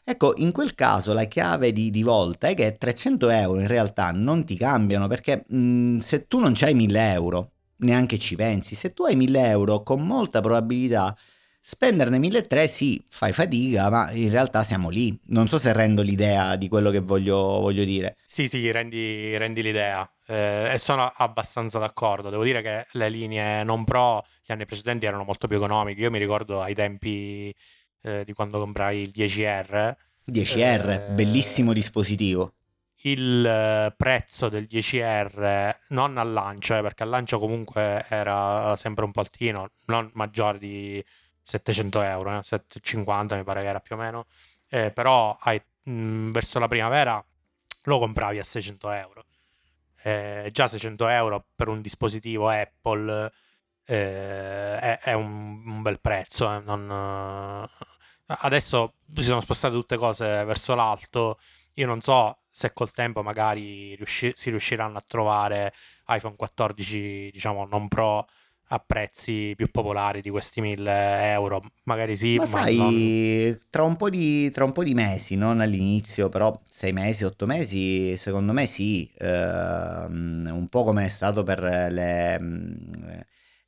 [0.08, 4.12] Ecco, in quel caso la chiave di, di, volta è che 300 euro in realtà
[4.12, 8.92] non ti cambiano perché mh, se tu non c'hai 1000 euro, neanche ci pensi, se
[8.92, 11.12] tu hai 1000 euro con molta probabilità
[11.60, 15.18] spenderne 1300 sì, fai fatica, ma in realtà siamo lì.
[15.30, 18.14] Non so se rendo l'idea di quello che voglio, voglio dire.
[18.24, 20.08] Sì, sì, rendi, rendi l'idea.
[20.28, 22.30] Eh, e sono abbastanza d'accordo.
[22.30, 26.02] Devo dire che le linee non pro gli anni precedenti erano molto più economiche.
[26.02, 27.52] Io mi ricordo ai tempi
[28.02, 29.94] eh, di quando comprai il 10R.
[30.30, 32.54] 10R, eh, bellissimo dispositivo.
[33.02, 39.04] Il eh, prezzo del 10R non al lancio, eh, perché al lancio comunque era sempre
[39.04, 41.04] un po' altino, non maggiore di
[41.42, 44.26] 700 euro, 750 mi pare che era più o meno,
[44.68, 47.24] però hai, mh, verso la primavera
[47.84, 49.24] lo compravi a 600 euro.
[50.02, 53.32] Eh, già 600 euro per un dispositivo Apple
[53.86, 56.52] eh, è, è un, un, bel prezzo.
[56.52, 56.60] Eh.
[56.64, 57.66] Non,
[58.26, 61.38] adesso si sono spostate tutte cose verso l'alto.
[61.74, 65.72] Io non so se col tempo magari riusci- si riusciranno a trovare
[66.08, 68.26] iPhone 14, diciamo, non Pro
[68.70, 71.62] a prezzi più popolari di questi 1000 euro.
[71.84, 73.60] Magari sì, ma, ma sai, non...
[73.70, 77.46] tra, un po di, tra un po' di mesi, non all'inizio, però 6 mesi, 8
[77.46, 82.40] mesi, secondo me sì, eh, un po' come è stato per le,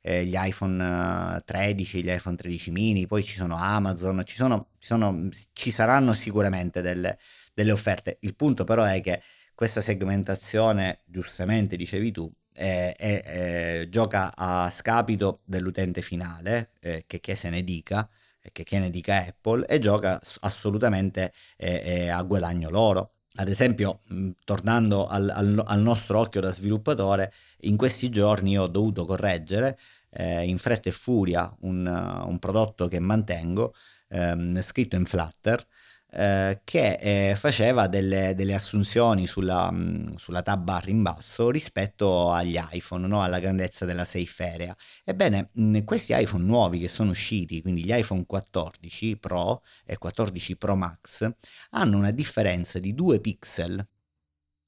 [0.01, 4.87] eh, gli iPhone 13, gli iPhone 13 mini, poi ci sono Amazon, ci, sono, ci,
[4.87, 7.17] sono, ci saranno sicuramente delle,
[7.53, 8.17] delle offerte.
[8.21, 9.21] Il punto però è che
[9.53, 17.35] questa segmentazione, giustamente dicevi tu, eh, eh, gioca a scapito dell'utente finale, eh, che, che
[17.35, 18.09] se ne dica,
[18.51, 23.13] che, che ne dica Apple, e gioca assolutamente eh, eh, a guadagno loro.
[23.39, 28.67] Ad esempio, mh, tornando al, al, al, nostro occhio da sviluppatore, in questi giorni ho
[28.67, 29.77] dovuto correggere
[30.09, 33.73] eh, in fretta e furia un, un prodotto che mantengo,
[34.09, 35.65] ehm, scritto in Flutter,
[36.11, 42.31] eh, che eh, faceva delle, delle assunzioni sulla, mh, sulla, tab bar in basso rispetto
[42.31, 43.21] agli iPhone, no?
[43.21, 44.75] alla grandezza della Safe Area.
[45.03, 50.57] Ebbene, mh, questi iPhone nuovi che sono usciti, quindi gli iPhone 14 Pro e 14
[50.57, 51.29] Pro Max,
[51.71, 53.87] hanno una differenza di 2 pixel,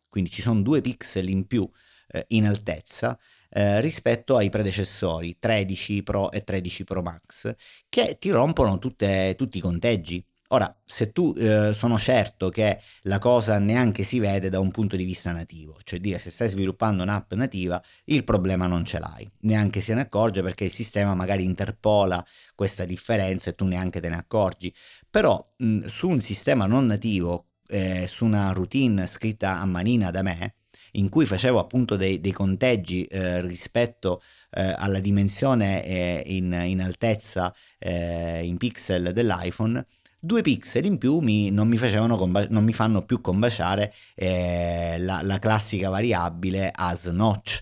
[0.10, 1.68] quindi ci sono 2 pixel in più
[2.10, 3.18] eh, in altezza.
[3.54, 7.54] Eh, rispetto ai predecessori 13 Pro e 13 Pro Max
[7.90, 13.20] che ti rompono tutte, tutti i conteggi Ora, se tu eh, sono certo che la
[13.20, 17.04] cosa neanche si vede da un punto di vista nativo, cioè dire se stai sviluppando
[17.04, 21.46] un'app nativa, il problema non ce l'hai, neanche se ne accorge perché il sistema magari
[21.46, 24.74] interpola questa differenza e tu neanche te ne accorgi.
[25.10, 30.22] Però mh, su un sistema non nativo, eh, su una routine scritta a manina da
[30.22, 30.56] me,
[30.94, 36.82] in cui facevo appunto dei, dei conteggi eh, rispetto eh, alla dimensione eh, in, in,
[36.82, 39.86] altezza eh, in pixel dell'iPhone,
[40.22, 41.78] due pixel in più mi, non, mi
[42.16, 47.60] comba- non, mi fanno più combaciare eh, la, la, classica variabile as notch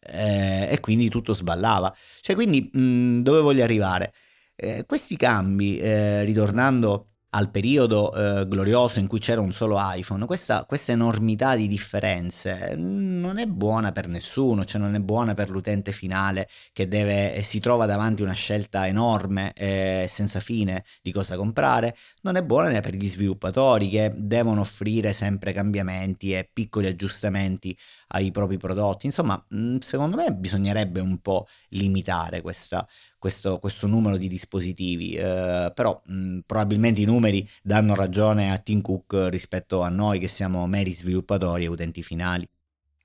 [0.00, 1.94] eh, e quindi tutto sballava.
[2.20, 4.12] Cioè quindi mh, dove voglio arrivare?
[4.56, 10.24] Eh, questi cambi, eh, ritornando al periodo eh, glorioso in cui c'era un solo iPhone,
[10.24, 15.50] questa, questa, enormità di differenze non è buona per nessuno, cioè non è buona per
[15.50, 21.12] l'utente finale che deve, si trova davanti a una scelta enorme e senza fine di
[21.12, 26.48] cosa comprare, non è buona né per gli sviluppatori che devono offrire sempre cambiamenti e
[26.50, 27.76] piccoli aggiustamenti
[28.08, 29.06] ai propri prodotti.
[29.06, 29.42] Insomma,
[29.80, 32.86] secondo me bisognerebbe un po' limitare questa,
[33.18, 38.80] questo, questo numero di dispositivi, eh, però mh, probabilmente i numeri danno ragione a Tim
[38.80, 42.48] Cook rispetto a noi che siamo meri sviluppatori e utenti finali.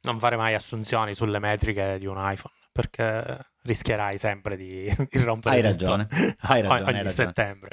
[0.04, 5.56] Non fare mai assunzioni sulle metriche di un iPhone perché rischierai sempre di, di rompere
[5.56, 6.08] hai ragione,
[6.42, 7.10] hai ragione ogni hai ragione.
[7.10, 7.70] settembre.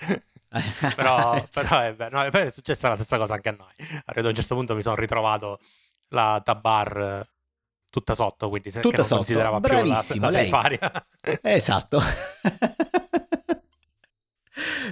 [0.95, 3.73] però, però è, no, è successa la stessa cosa anche a noi.
[4.05, 5.59] Ad un certo punto mi sono ritrovato
[6.11, 7.27] la tabar
[7.91, 9.17] tutta sotto, quindi se tutta sotto.
[9.17, 11.07] considerava Bravissimo, più la, la Seifaria.
[11.43, 12.01] Esatto.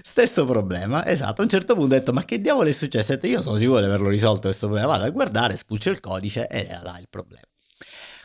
[0.03, 1.41] Stesso problema, esatto.
[1.41, 3.19] A un certo punto ho detto: Ma che diavolo è successo?
[3.23, 4.89] Io sono sicuro di averlo risolto questo problema.
[4.89, 7.47] Vado a guardare, spulcio il codice e era là il problema.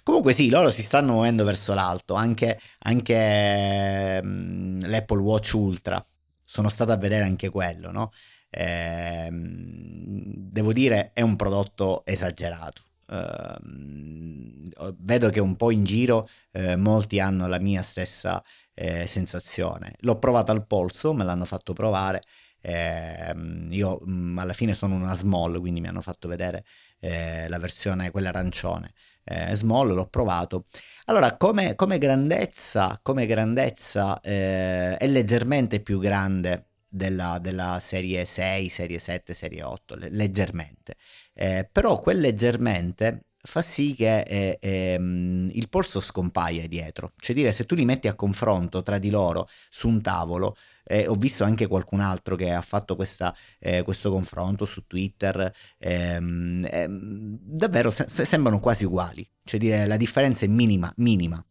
[0.04, 6.04] Comunque sì, loro si stanno muovendo verso l'alto, anche, anche um, l'Apple Watch Ultra.
[6.44, 8.12] Sono stato a vedere anche quello, no?
[8.54, 16.78] Eh, devo dire, è un prodotto esagerato Uh, vedo che un po' in giro uh,
[16.78, 18.42] molti hanno la mia stessa
[18.76, 19.96] uh, sensazione.
[20.00, 22.22] L'ho provato al polso, me l'hanno fatto provare.
[22.66, 26.64] Ehm, io mh, mm, alla fine sono una small, quindi mi hanno fatto vedere
[27.00, 28.92] eh, la versione, quella arancione.
[29.26, 30.66] Eh, small, l'ho provato.
[31.06, 39.00] Allora, come, come grandezza, come grandezza è leggermente più grande della, della, serie 6, serie
[39.00, 40.96] 7, serie 8, leggermente.
[41.34, 47.52] Eh, però quel leggermente fa sì che eh, ehm, il polso scompaia dietro, cioè dire
[47.52, 51.44] se tu li metti a confronto tra di loro su un tavolo, eh, ho visto
[51.44, 57.92] anche qualcun altro che ha fatto questa, eh, questo confronto su Twitter, ehm, ehm, davvero
[57.92, 61.44] se- sembrano quasi uguali, cioè dire la differenza è minima, minima,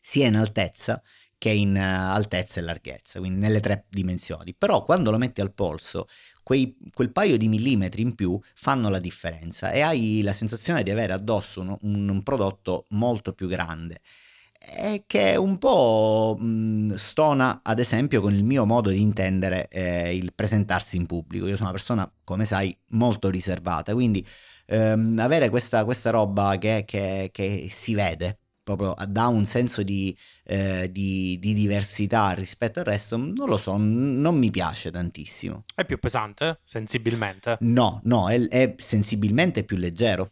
[0.00, 1.02] sia in altezza
[1.38, 4.54] che in uh, altezza e larghezza, quindi nelle tre dimensioni.
[4.54, 6.06] Però quando lo metti al polso,
[6.42, 10.90] quei, quel paio di millimetri in più fanno la differenza e hai la sensazione di
[10.90, 14.00] avere addosso un, un prodotto molto più grande.
[14.60, 16.38] e che un po'
[16.96, 21.46] stona, ad esempio, con il mio modo di intendere eh, il presentarsi in pubblico.
[21.46, 24.24] Io sono una persona, come sai, molto riservata, quindi
[24.66, 28.38] ehm, avere questa, questa roba che, che, che, si vede
[28.74, 33.76] proprio dà un senso di, eh, di, di, diversità rispetto al resto, non lo so,
[33.76, 35.64] non mi piace tantissimo.
[35.74, 37.56] È più pesante, sensibilmente?
[37.60, 40.30] No, no, è, è sensibilmente più leggero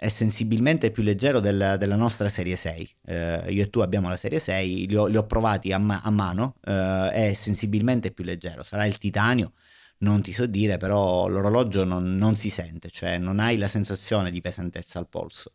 [0.00, 2.90] è sensibilmente più leggero del, della nostra serie 6.
[3.04, 6.00] Eh, io e tu abbiamo la serie 6, li ho, li ho provati a, ma-
[6.02, 8.62] a mano, eh, è sensibilmente più leggero.
[8.62, 9.52] Sarà il titanio,
[9.98, 14.30] non ti so dire, però l'orologio non, non si sente, cioè non hai la sensazione
[14.30, 15.52] di pesantezza al polso.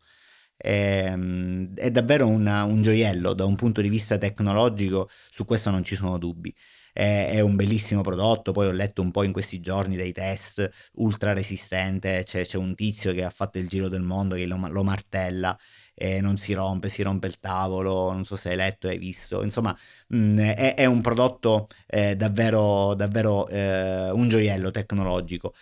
[0.56, 5.70] È, ehm, è davvero una, un gioiello da un punto di vista tecnologico, su questo
[5.70, 6.54] non ci sono dubbi
[6.96, 11.34] è, un bellissimo prodotto, poi ho letto un po' in questi giorni dei test ultra
[11.34, 14.82] resistente, c'è, c'è un tizio che ha fatto il giro del mondo che lo, lo
[14.82, 15.56] martella
[15.94, 19.42] e non si rompe, si rompe il tavolo, non so se hai letto, hai visto,
[19.42, 19.76] insomma
[20.08, 25.52] mh, mm, è, è, un prodotto eh, davvero, davvero eh, un gioiello tecnologico.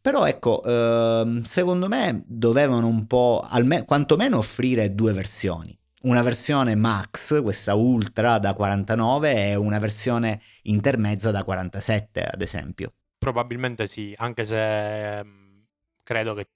[0.00, 6.74] Però ecco, eh, secondo me dovevano un po', alme- quantomeno offrire due versioni una versione
[6.76, 12.94] max, questa ultra da 49 e una versione intermezza da 47 ad esempio.
[13.18, 15.66] Probabilmente sì, anche se ehm,
[16.02, 16.48] credo che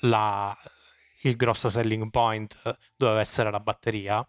[0.00, 0.54] la,
[1.22, 4.26] il grosso selling point doveva essere la batteria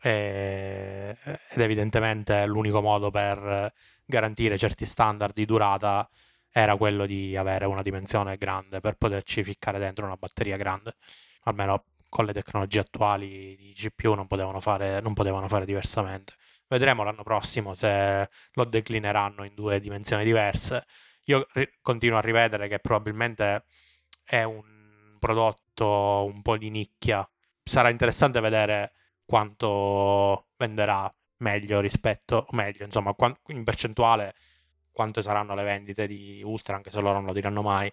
[0.00, 1.16] e,
[1.50, 3.72] ed evidentemente l'unico modo per
[4.04, 6.08] garantire certi standard di durata
[6.52, 10.94] era quello di avere una dimensione grande per poterci ficcare dentro una batteria grande
[11.44, 16.34] almeno con le tecnologie attuali di GPU non potevano fare, non potevano fare diversamente.
[16.68, 20.84] Vedremo l'anno prossimo se lo declineranno in due dimensioni diverse.
[21.24, 23.64] Io ri- continuo a ripetere che probabilmente
[24.22, 27.26] è un prodotto un po' di nicchia.
[27.62, 28.92] Sarà interessante vedere
[29.24, 33.14] quanto venderà meglio rispetto, meglio, insomma,
[33.48, 34.34] in percentuale
[34.92, 37.90] quante saranno le vendite di Ultra, anche se loro non lo diranno mai.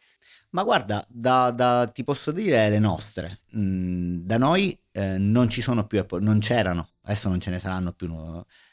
[0.52, 3.40] Ma guarda, da, da, ti posso dire le nostre.
[3.56, 7.94] Mm, da noi eh, non ci sono più, non c'erano, adesso non ce ne saranno
[7.94, 8.12] più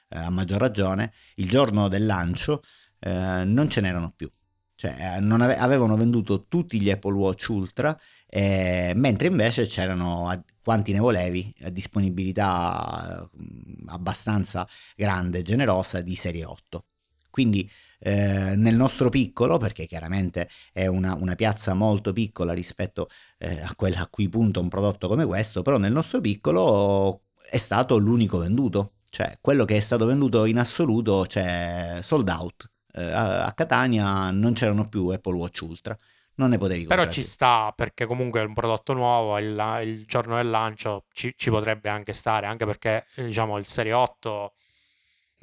[0.08, 1.12] eh, a maggior ragione.
[1.36, 2.62] Il giorno del lancio
[2.98, 4.30] eh, non ce n'erano più.
[4.74, 7.96] Cioè, eh, ave- avevano venduto tutti gli Apple Watch Ultra,
[8.26, 16.00] eh, mentre invece c'erano, a, quanti ne volevi, a disponibilità mm, abbastanza grande e generosa
[16.02, 16.84] di serie 8.
[17.36, 23.60] Quindi eh, nel nostro piccolo, perché chiaramente è una, una piazza molto piccola rispetto eh,
[23.60, 27.98] a quella a cui punta un prodotto come questo, però nel nostro piccolo è stato
[27.98, 32.70] l'unico venduto, cioè quello che è stato venduto in assoluto, cioè sold out.
[32.92, 35.94] Eh, a, a Catania non c'erano più Apple Watch Ultra
[36.36, 37.02] non ne potevi comprare.
[37.02, 41.34] Però ci sta perché comunque è un prodotto nuovo, il, il giorno del lancio ci,
[41.36, 44.52] ci, potrebbe anche stare, anche perché diciamo il Serie 8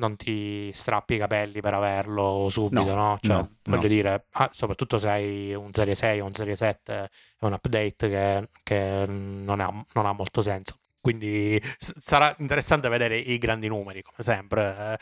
[0.04, 2.96] non ti strappi i capelli per averlo subito, no?
[2.96, 3.18] no?
[3.22, 3.88] Cioè, no, voglio no.
[3.88, 8.10] dire, ah, soprattutto se hai un Serie 6 o un Serie 7, è un update
[8.10, 10.80] che, che non, ha, non, ha, molto senso.
[11.00, 14.98] Quindi s- sarà interessante vedere i grandi numeri, come sempre,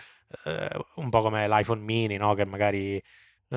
[0.46, 2.34] eh, eh, un po' come l'iPhone mini, no?
[2.36, 3.04] Che magari eh,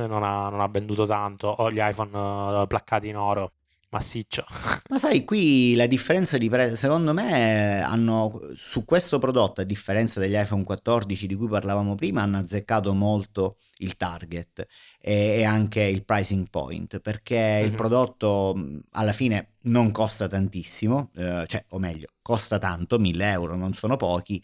[0.06, 3.52] non, ha, non, ha, venduto tanto, o gli iPhone eh, placcati in oro
[3.94, 4.44] massiccio.
[4.90, 10.20] Ma sai, qui la differenza di prezzo, secondo me, hanno su questo prodotto, a differenza
[10.20, 14.66] degli iPhone 14 di cui parlavamo prima, hanno azzeccato molto il target
[15.00, 17.64] e, anche il pricing point, perché mm-hmm.
[17.64, 17.76] il mhm.
[17.76, 18.56] prodotto
[18.92, 23.96] alla fine non costa tantissimo, eh, cioè, o meglio, costa tanto, 1000 euro, non sono
[23.96, 24.42] pochi,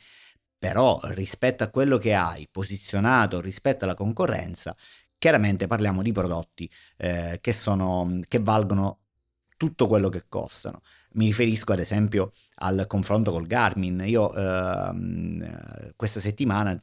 [0.58, 4.76] però rispetto a quello che hai posizionato rispetto alla concorrenza,
[5.20, 8.99] chiaramente parliamo di prodotti eh, che, sono, che valgono
[9.60, 10.80] tutto quello che costano.
[11.12, 14.02] Mi riferisco ad esempio al confronto col Garmin.
[14.06, 16.80] Io ehm, questa settimana,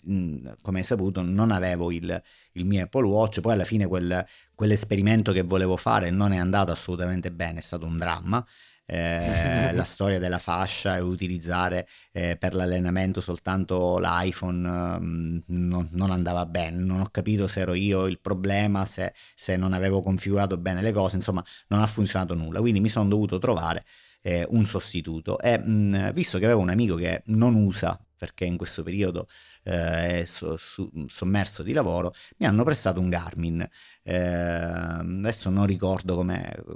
[0.61, 2.21] come hai saputo, non avevo il,
[2.51, 4.23] il, mio Apple Watch, poi alla fine quel,
[4.53, 8.45] quell'esperimento che volevo fare non è andato assolutamente bene, è stato un dramma
[8.87, 14.99] eh, la storia della fascia e utilizzare eh, per l'allenamento soltanto l'iPhone eh,
[15.47, 19.73] non, non, andava bene, non ho capito se ero io il problema, se, se, non
[19.73, 23.83] avevo configurato bene le cose, insomma non ha funzionato nulla, quindi mi sono dovuto trovare
[24.21, 25.37] eh, un sostituto.
[25.39, 29.27] E mh, visto che avevo un amico che non usa perché in questo periodo
[29.67, 33.67] eh, so, su, sommerso di lavoro, mi hanno prestato un Garmin.
[34.03, 36.25] Eh, adesso non ricordo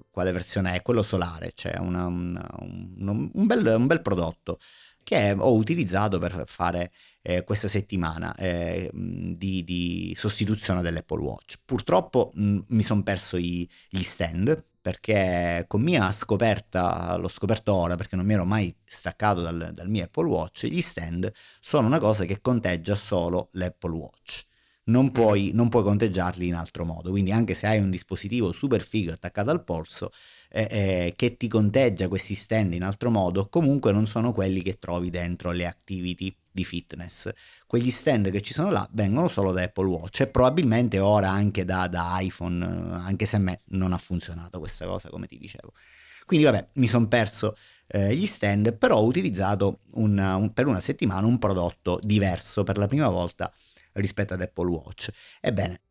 [0.10, 4.60] quale versione è, quello solare, cioè una, una, un, un, bel, un, bel, prodotto
[5.04, 11.56] che ho utilizzato per fare eh, questa settimana eh, di, di, sostituzione dell'Apple Watch.
[11.64, 17.96] Purtroppo mh, mi sono perso i, gli stand perché con mia scoperta, l'ho scoperto ora
[17.96, 22.00] perché non mi ero mai staccato dal, dal mio Apple Watch, gli stand sono una
[22.00, 24.46] cosa che conteggia solo l'Apple Watch.
[24.84, 25.10] Non mm.
[25.10, 27.12] puoi, non puoi, conteggiarli in altro modo.
[27.12, 30.12] Quindi, anche se hai un dispositivo super figo attaccato al polso
[30.50, 34.80] eh, eh, che ti conteggia questi stand in altro modo, comunque non sono quelli che
[34.80, 37.30] trovi dentro le activity di fitness.
[37.66, 41.66] Quegli stand che ci sono là vengono solo da Apple Watch e probabilmente ora anche
[41.66, 45.74] da, da iPhone, anche se a me non ha funzionato questa cosa, come ti dicevo.
[46.26, 50.80] Quindi vabbè, mi sono perso eh, gli stand, però ho utilizzato una, un, per una
[50.80, 53.52] settimana un prodotto diverso per la prima volta
[53.94, 55.10] rispetto ad Apple Watch.
[55.42, 55.82] Ebbene,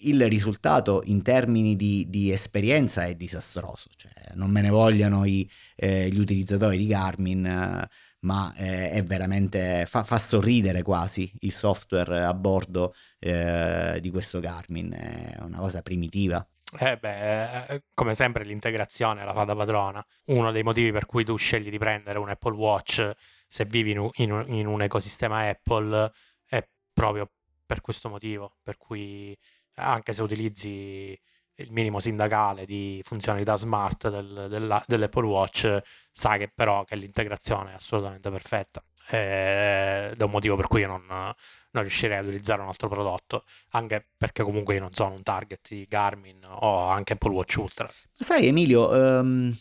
[0.00, 5.48] il risultato in termini di, di esperienza è disastroso, cioè, non me ne vogliono i,
[5.74, 7.86] eh, gli utilizzatori di Garmin.
[8.26, 14.10] Eh, ma eh, è veramente fa, fa, sorridere quasi il software a bordo eh, di
[14.10, 16.46] questo Garmin, è una cosa primitiva.
[16.78, 20.04] Eh beh, eh, come sempre l'integrazione la fa da padrona.
[20.26, 23.12] Uno dei motivi per cui tu scegli di prendere un Apple Watch
[23.46, 26.12] se vivi in un, in un ecosistema Apple
[26.44, 27.30] è proprio
[27.64, 29.36] per questo motivo, per cui
[29.76, 31.18] anche se utilizzi
[31.58, 35.80] il minimo sindacale di funzionalità smart del, della, dell'Apple Watch,
[36.16, 38.82] sai che però che l'integrazione è assolutamente perfetta.
[39.10, 43.42] Ed è un motivo per cui io non, non riuscirei ad utilizzare un altro prodotto,
[43.72, 47.88] anche perché comunque io non sono un target di Garmin o anche Apple Watch Ultra.
[48.10, 49.54] Sai Emilio, um,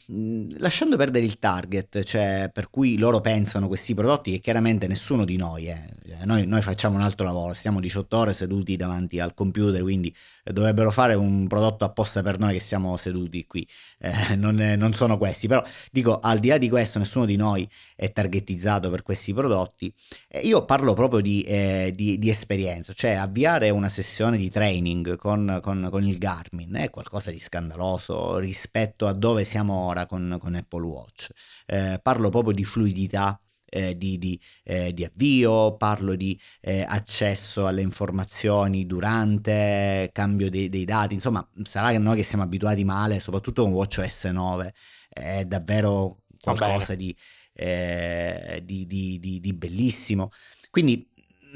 [0.59, 5.35] lasciando perdere il target, cioè per cui loro pensano questi prodotti che chiaramente nessuno di
[5.35, 5.81] noi, eh,
[6.23, 10.89] noi, noi facciamo un altro lavoro, stiamo 18 ore seduti davanti al computer, quindi dovrebbero
[10.89, 13.67] fare un prodotto apposta per noi che siamo seduti qui,
[13.99, 17.67] eh, non, non sono questi, però dico al di là di questo nessuno di noi
[17.95, 19.93] è targetizzato per questi prodotti,
[20.29, 25.15] eh, io parlo proprio di, eh, di, di, esperienza, cioè avviare una sessione di training
[25.17, 30.37] con, con, con, il Garmin è qualcosa di scandaloso rispetto a dove siamo ora con,
[30.39, 31.29] con Apple Watch.
[31.65, 33.39] Eh, parlo proprio di fluidità
[33.75, 40.69] eh, di, di, eh, di, avvio, parlo di eh, accesso alle informazioni durante cambio dei,
[40.69, 44.73] dei, dati, insomma sarà che noi che siamo abituati male, soprattutto con WatchOS 9,
[45.09, 47.15] è davvero qualcosa di,
[47.53, 50.29] eh, di, di, bellissimo.
[50.69, 51.07] Quindi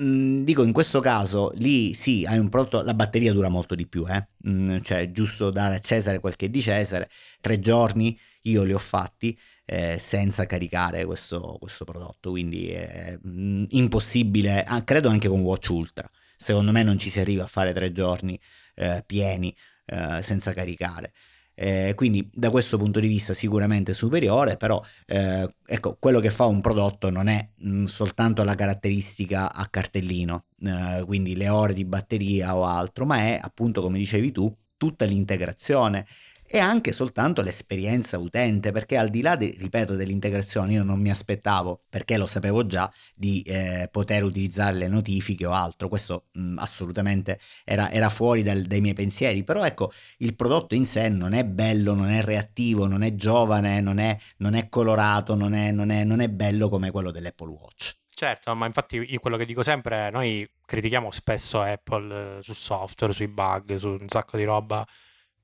[0.01, 3.85] Mm, dico in questo caso lì sì, hai un prodotto, la batteria dura molto di
[3.85, 4.29] più, eh?
[4.47, 7.09] mm, cioè giusto dare a Cesare quel che è di Cesare,
[7.41, 9.37] tre giorni io li ho fatti
[9.71, 15.69] eh, senza caricare questo, questo, prodotto, quindi è mm, impossibile, ah, credo anche con Watch
[15.69, 18.39] Ultra, secondo me non ci si arriva a fare tre giorni
[18.73, 19.55] eh, pieni
[19.85, 21.11] eh, senza caricare.
[21.53, 26.45] Eh, quindi da questo punto di vista sicuramente superiore, però eh, ecco, quello che fa
[26.45, 31.73] un prodotto non è mh, mm, soltanto la caratteristica a cartellino, eh, quindi le ore
[31.73, 36.05] di batteria o altro, ma è appunto come dicevi tu tutta l'integrazione
[36.51, 41.11] e anche soltanto l'esperienza utente, perché al di là, di, ripeto, dell'integrazione, io non mi
[41.11, 46.57] aspettavo, perché lo sapevo già, di eh, poter utilizzare le notifiche o altro, questo mh,
[46.57, 51.33] assolutamente era, era fuori dal, dai miei pensieri, però ecco, il prodotto in sé non
[51.33, 55.69] è bello, non è reattivo, non è giovane, non è, non è colorato, non è,
[55.71, 57.97] non, è, non è bello come quello dell'Apple Watch.
[58.09, 63.13] Certo, ma infatti io quello che dico sempre, noi critichiamo spesso Apple eh, su software,
[63.13, 64.85] sui bug, su un sacco di roba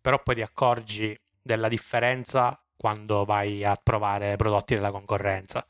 [0.05, 5.65] però poi ti accorgi della differenza quando vai a provare prodotti della concorrenza.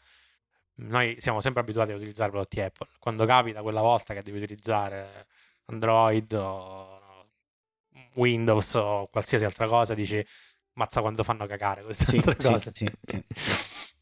[0.80, 2.90] Noi siamo sempre abituati a utilizzare prodotti Apple.
[3.00, 5.28] Quando capita quella volta che devi utilizzare
[5.68, 7.30] Android o
[8.16, 10.22] Windows o qualsiasi altra cosa, dici
[10.74, 12.72] mazza quanto fanno cagare queste sì, altre cose.
[12.76, 13.24] Sì, sì,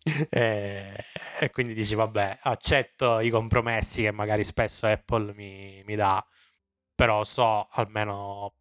[0.31, 0.95] e,
[1.41, 6.25] e, quindi dici vabbè, accetto i compromessi che magari spesso Apple mi, mi dà,
[6.95, 8.55] però so almeno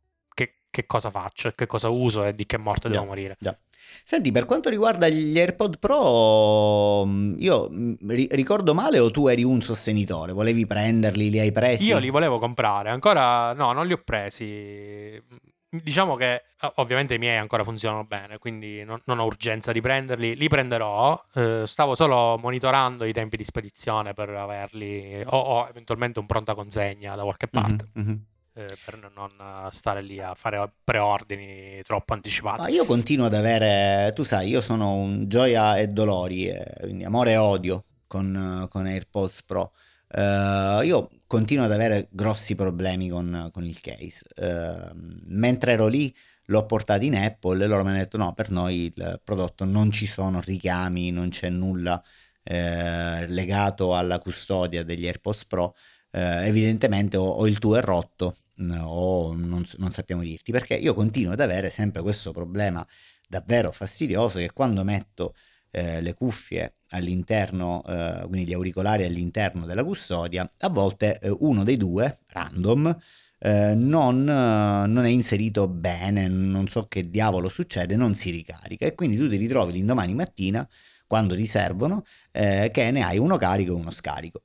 [0.72, 3.36] che cosa faccio, che cosa uso e di che morte yeah, devo morire.
[3.40, 3.56] Yeah.
[4.02, 7.94] Senti, per quanto riguarda gli AirPod Pro, mm, io mm,
[8.30, 10.32] ricordo male o tu eri un sostenitore?
[10.32, 11.88] Volevi prenderli, li hai presi?
[11.88, 15.22] Io li volevo comprare, ancora no, non li ho presi.
[15.68, 16.44] Diciamo che
[16.76, 20.36] ovviamente i miei ancora funzionano bene, quindi non, non ho urgenza di prenderli.
[20.36, 26.18] Li prenderò, eh, stavo solo monitorando i tempi di spedizione per averli o, o eventualmente
[26.18, 27.88] un pronta consegna da qualche mhm, parte.
[27.98, 28.20] Mm-hmm, mm-hmm
[28.54, 29.28] eh, per non
[29.70, 32.60] stare lì a fare preordini troppo anticipati.
[32.60, 37.04] Ma io continuo ad avere, tu sai, io sono un gioia e dolori, eh, quindi
[37.04, 39.72] amore e odio con, con AirPods Pro.
[40.14, 44.26] Uh, io continuo ad avere grossi problemi con, con il case.
[44.36, 44.90] Uh,
[45.28, 46.14] mentre ero lì
[46.46, 49.90] l'ho portato in Apple e loro mi hanno detto no, per noi il prodotto non
[49.90, 52.02] ci sono richiami, non c'è nulla
[52.44, 55.76] eh, legato alla custodia degli AirPods Pro
[56.12, 60.74] eh, evidentemente o, o, il tuo è rotto mm, o non, non, sappiamo dirti perché
[60.74, 62.86] io continuo ad avere sempre questo problema
[63.28, 65.34] davvero fastidioso che quando metto
[65.70, 71.64] eh, le cuffie all'interno, eh, quindi gli auricolari all'interno della custodia, a volte eh, uno
[71.64, 72.94] dei due, random,
[73.38, 78.94] eh, non, non, è inserito bene, non so che diavolo succede, non si ricarica e
[78.94, 80.68] quindi tu ti ritrovi l'indomani mattina,
[81.06, 84.42] quando ti servono, eh, che ne hai uno carico e uno scarico.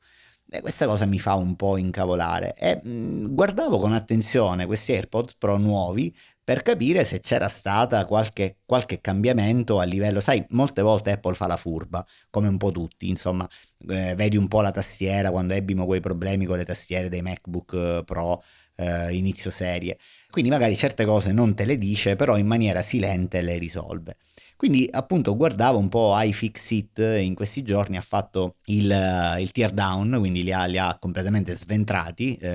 [0.49, 2.55] E questa cosa mi fa un po' incavolare.
[2.55, 8.05] E mh, mm, guardavo con attenzione questi AirPods Pro nuovi per capire se c'era stata
[8.05, 12.71] qualche, qualche, cambiamento a livello, sai, molte volte Apple fa la furba, come un po'
[12.71, 13.45] tutti, insomma,
[13.89, 17.73] eh, vedi un po' la tastiera quando ebbimo quei problemi con le tastiere dei MacBook
[17.73, 18.41] eh, Pro
[18.77, 19.97] eh, inizio serie.
[20.29, 24.15] Quindi magari certe cose non te le dice, però in maniera silente le risolve.
[24.57, 29.69] Quindi appunto guardavo un po' iFixit in questi giorni, ha fatto il, uh, il tear
[29.71, 32.49] down, quindi li ha, li ha completamente sventrati, eh,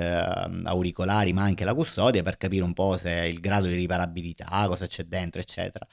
[0.65, 4.87] auricolari ma anche la custodia per capire un po' se il grado di riparabilità, cosa
[4.89, 5.87] c'è dentro eccetera.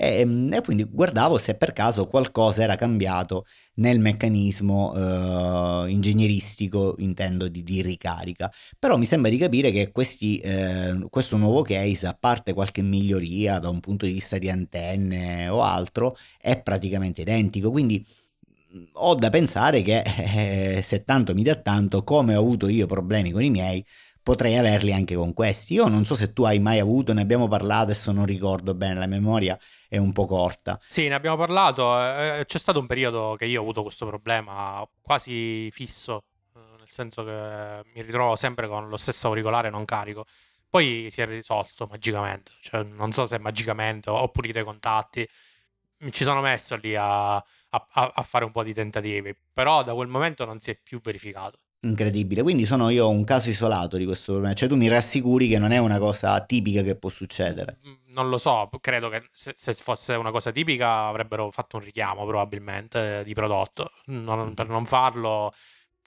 [0.00, 6.94] E, ehm, e, quindi guardavo se per caso qualcosa era cambiato nel meccanismo eh, ingegneristico,
[6.98, 8.50] intendo, di, di, ricarica.
[8.78, 13.58] Però mi sembra di capire che questi, eh, questo nuovo case, a parte qualche miglioria
[13.58, 17.70] da un punto di vista di antenne o altro, è praticamente identico.
[17.72, 18.04] Quindi
[18.94, 20.02] ho da pensare che
[20.76, 23.84] eh, se tanto mi dà tanto, come ho avuto io problemi con i miei,
[24.22, 25.74] potrei averli anche con questi.
[25.74, 28.94] Io non so se tu hai mai avuto, ne abbiamo parlato, adesso non ricordo bene,
[28.94, 29.58] la memoria
[29.88, 30.78] è un po' corta.
[30.86, 31.98] Sì, ne abbiamo parlato.
[31.98, 36.24] Eh, c'è stato un periodo che io ho avuto questo problema quasi fisso,
[36.54, 40.26] eh, nel senso che mi ritrovo sempre con lo stesso auricolare non carico.
[40.68, 45.26] Poi si è risolto magicamente, cioè, non so se magicamente ho pulito i contatti.
[46.00, 47.42] Mi ci sono messo lì a, a,
[47.90, 51.58] a fare un po' di tentativi, però da quel momento non si è più verificato.
[51.80, 55.58] Incredibile, quindi sono io un caso isolato di questo problema, cioè tu mi rassicuri che
[55.58, 57.78] non è una cosa tipica che può succedere.
[57.86, 61.84] Mm, non lo so, credo che se, se fosse una cosa tipica avrebbero fatto un
[61.84, 65.52] richiamo probabilmente di prodotto, non, per non farlo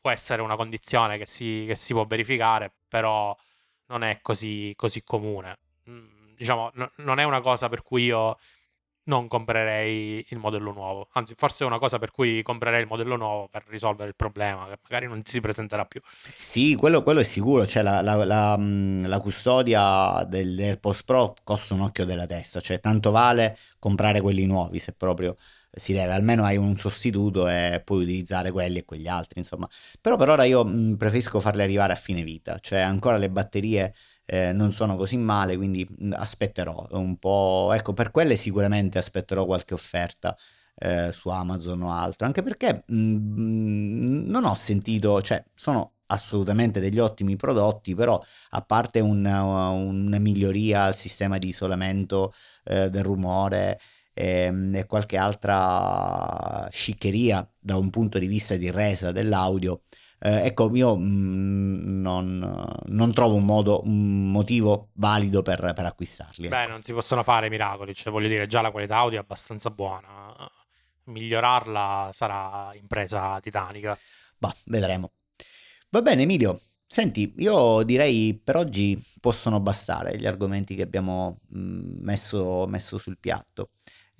[0.01, 3.33] può essere una condizione che si, che si può verificare, però
[3.87, 5.57] non è così, così comune.
[5.89, 8.37] Mm, diciamo, no, non è una cosa per cui io
[9.03, 11.07] non comprerei il modello nuovo.
[11.13, 14.67] Anzi, forse è una cosa per cui comprerei il modello nuovo per risolvere il problema,
[14.67, 16.01] che magari non si presenterà più.
[16.03, 17.65] Sì, quello, quello è sicuro.
[17.65, 22.59] Cioè, la, la, la, la custodia dell'AirPods Pro costa un occhio della testa.
[22.59, 25.35] Cioè, tanto vale comprare quelli nuovi se proprio
[25.73, 29.69] si deve, almeno hai un sostituto e puoi utilizzare quelli e quegli altri, insomma.
[30.01, 30.65] Però per ora io
[30.97, 33.93] preferisco farli arrivare a fine vita, cioè ancora le batterie
[34.31, 39.73] eh, non sono così male, quindi aspetterò un po', ecco, per quelle sicuramente aspetterò qualche
[39.73, 40.37] offerta
[40.75, 46.99] eh, su Amazon o altro, anche perché mh, non ho sentito, cioè sono assolutamente degli
[46.99, 48.21] ottimi prodotti, però
[48.51, 53.79] a parte una, una miglioria al sistema di isolamento eh, del rumore
[54.13, 59.81] ehm, e, qualche altra sciccheria da un punto di vista di resa dell'audio,
[60.23, 65.85] eh, ecco, io mh, mm, non, non, trovo un modo, un motivo valido per, per
[65.85, 66.47] acquistarli.
[66.47, 66.71] Beh, ecco.
[66.71, 70.47] non si possono fare miracoli, cioè voglio dire, già la qualità audio è abbastanza buona.
[71.05, 73.97] Migliorarla sarà impresa titanica.
[74.37, 75.13] Bah, vedremo.
[75.89, 76.59] Va bene, Emilio.
[76.85, 83.17] Senti, io direi per oggi possono bastare gli argomenti che abbiamo mm, messo, messo sul
[83.17, 83.71] piatto.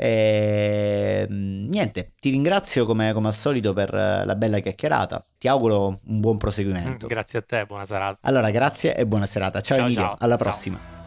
[0.02, 5.24] E, ehm, niente, ti ringrazio come, come, al solito per la bella chiacchierata.
[5.38, 7.06] Ti auguro un buon proseguimento.
[7.06, 8.18] Grazie a te, buona serata.
[8.22, 9.62] Allora, grazie e buona serata.
[9.62, 10.16] Ciao, ciao Emilio, ciao.
[10.18, 11.01] alla prossima.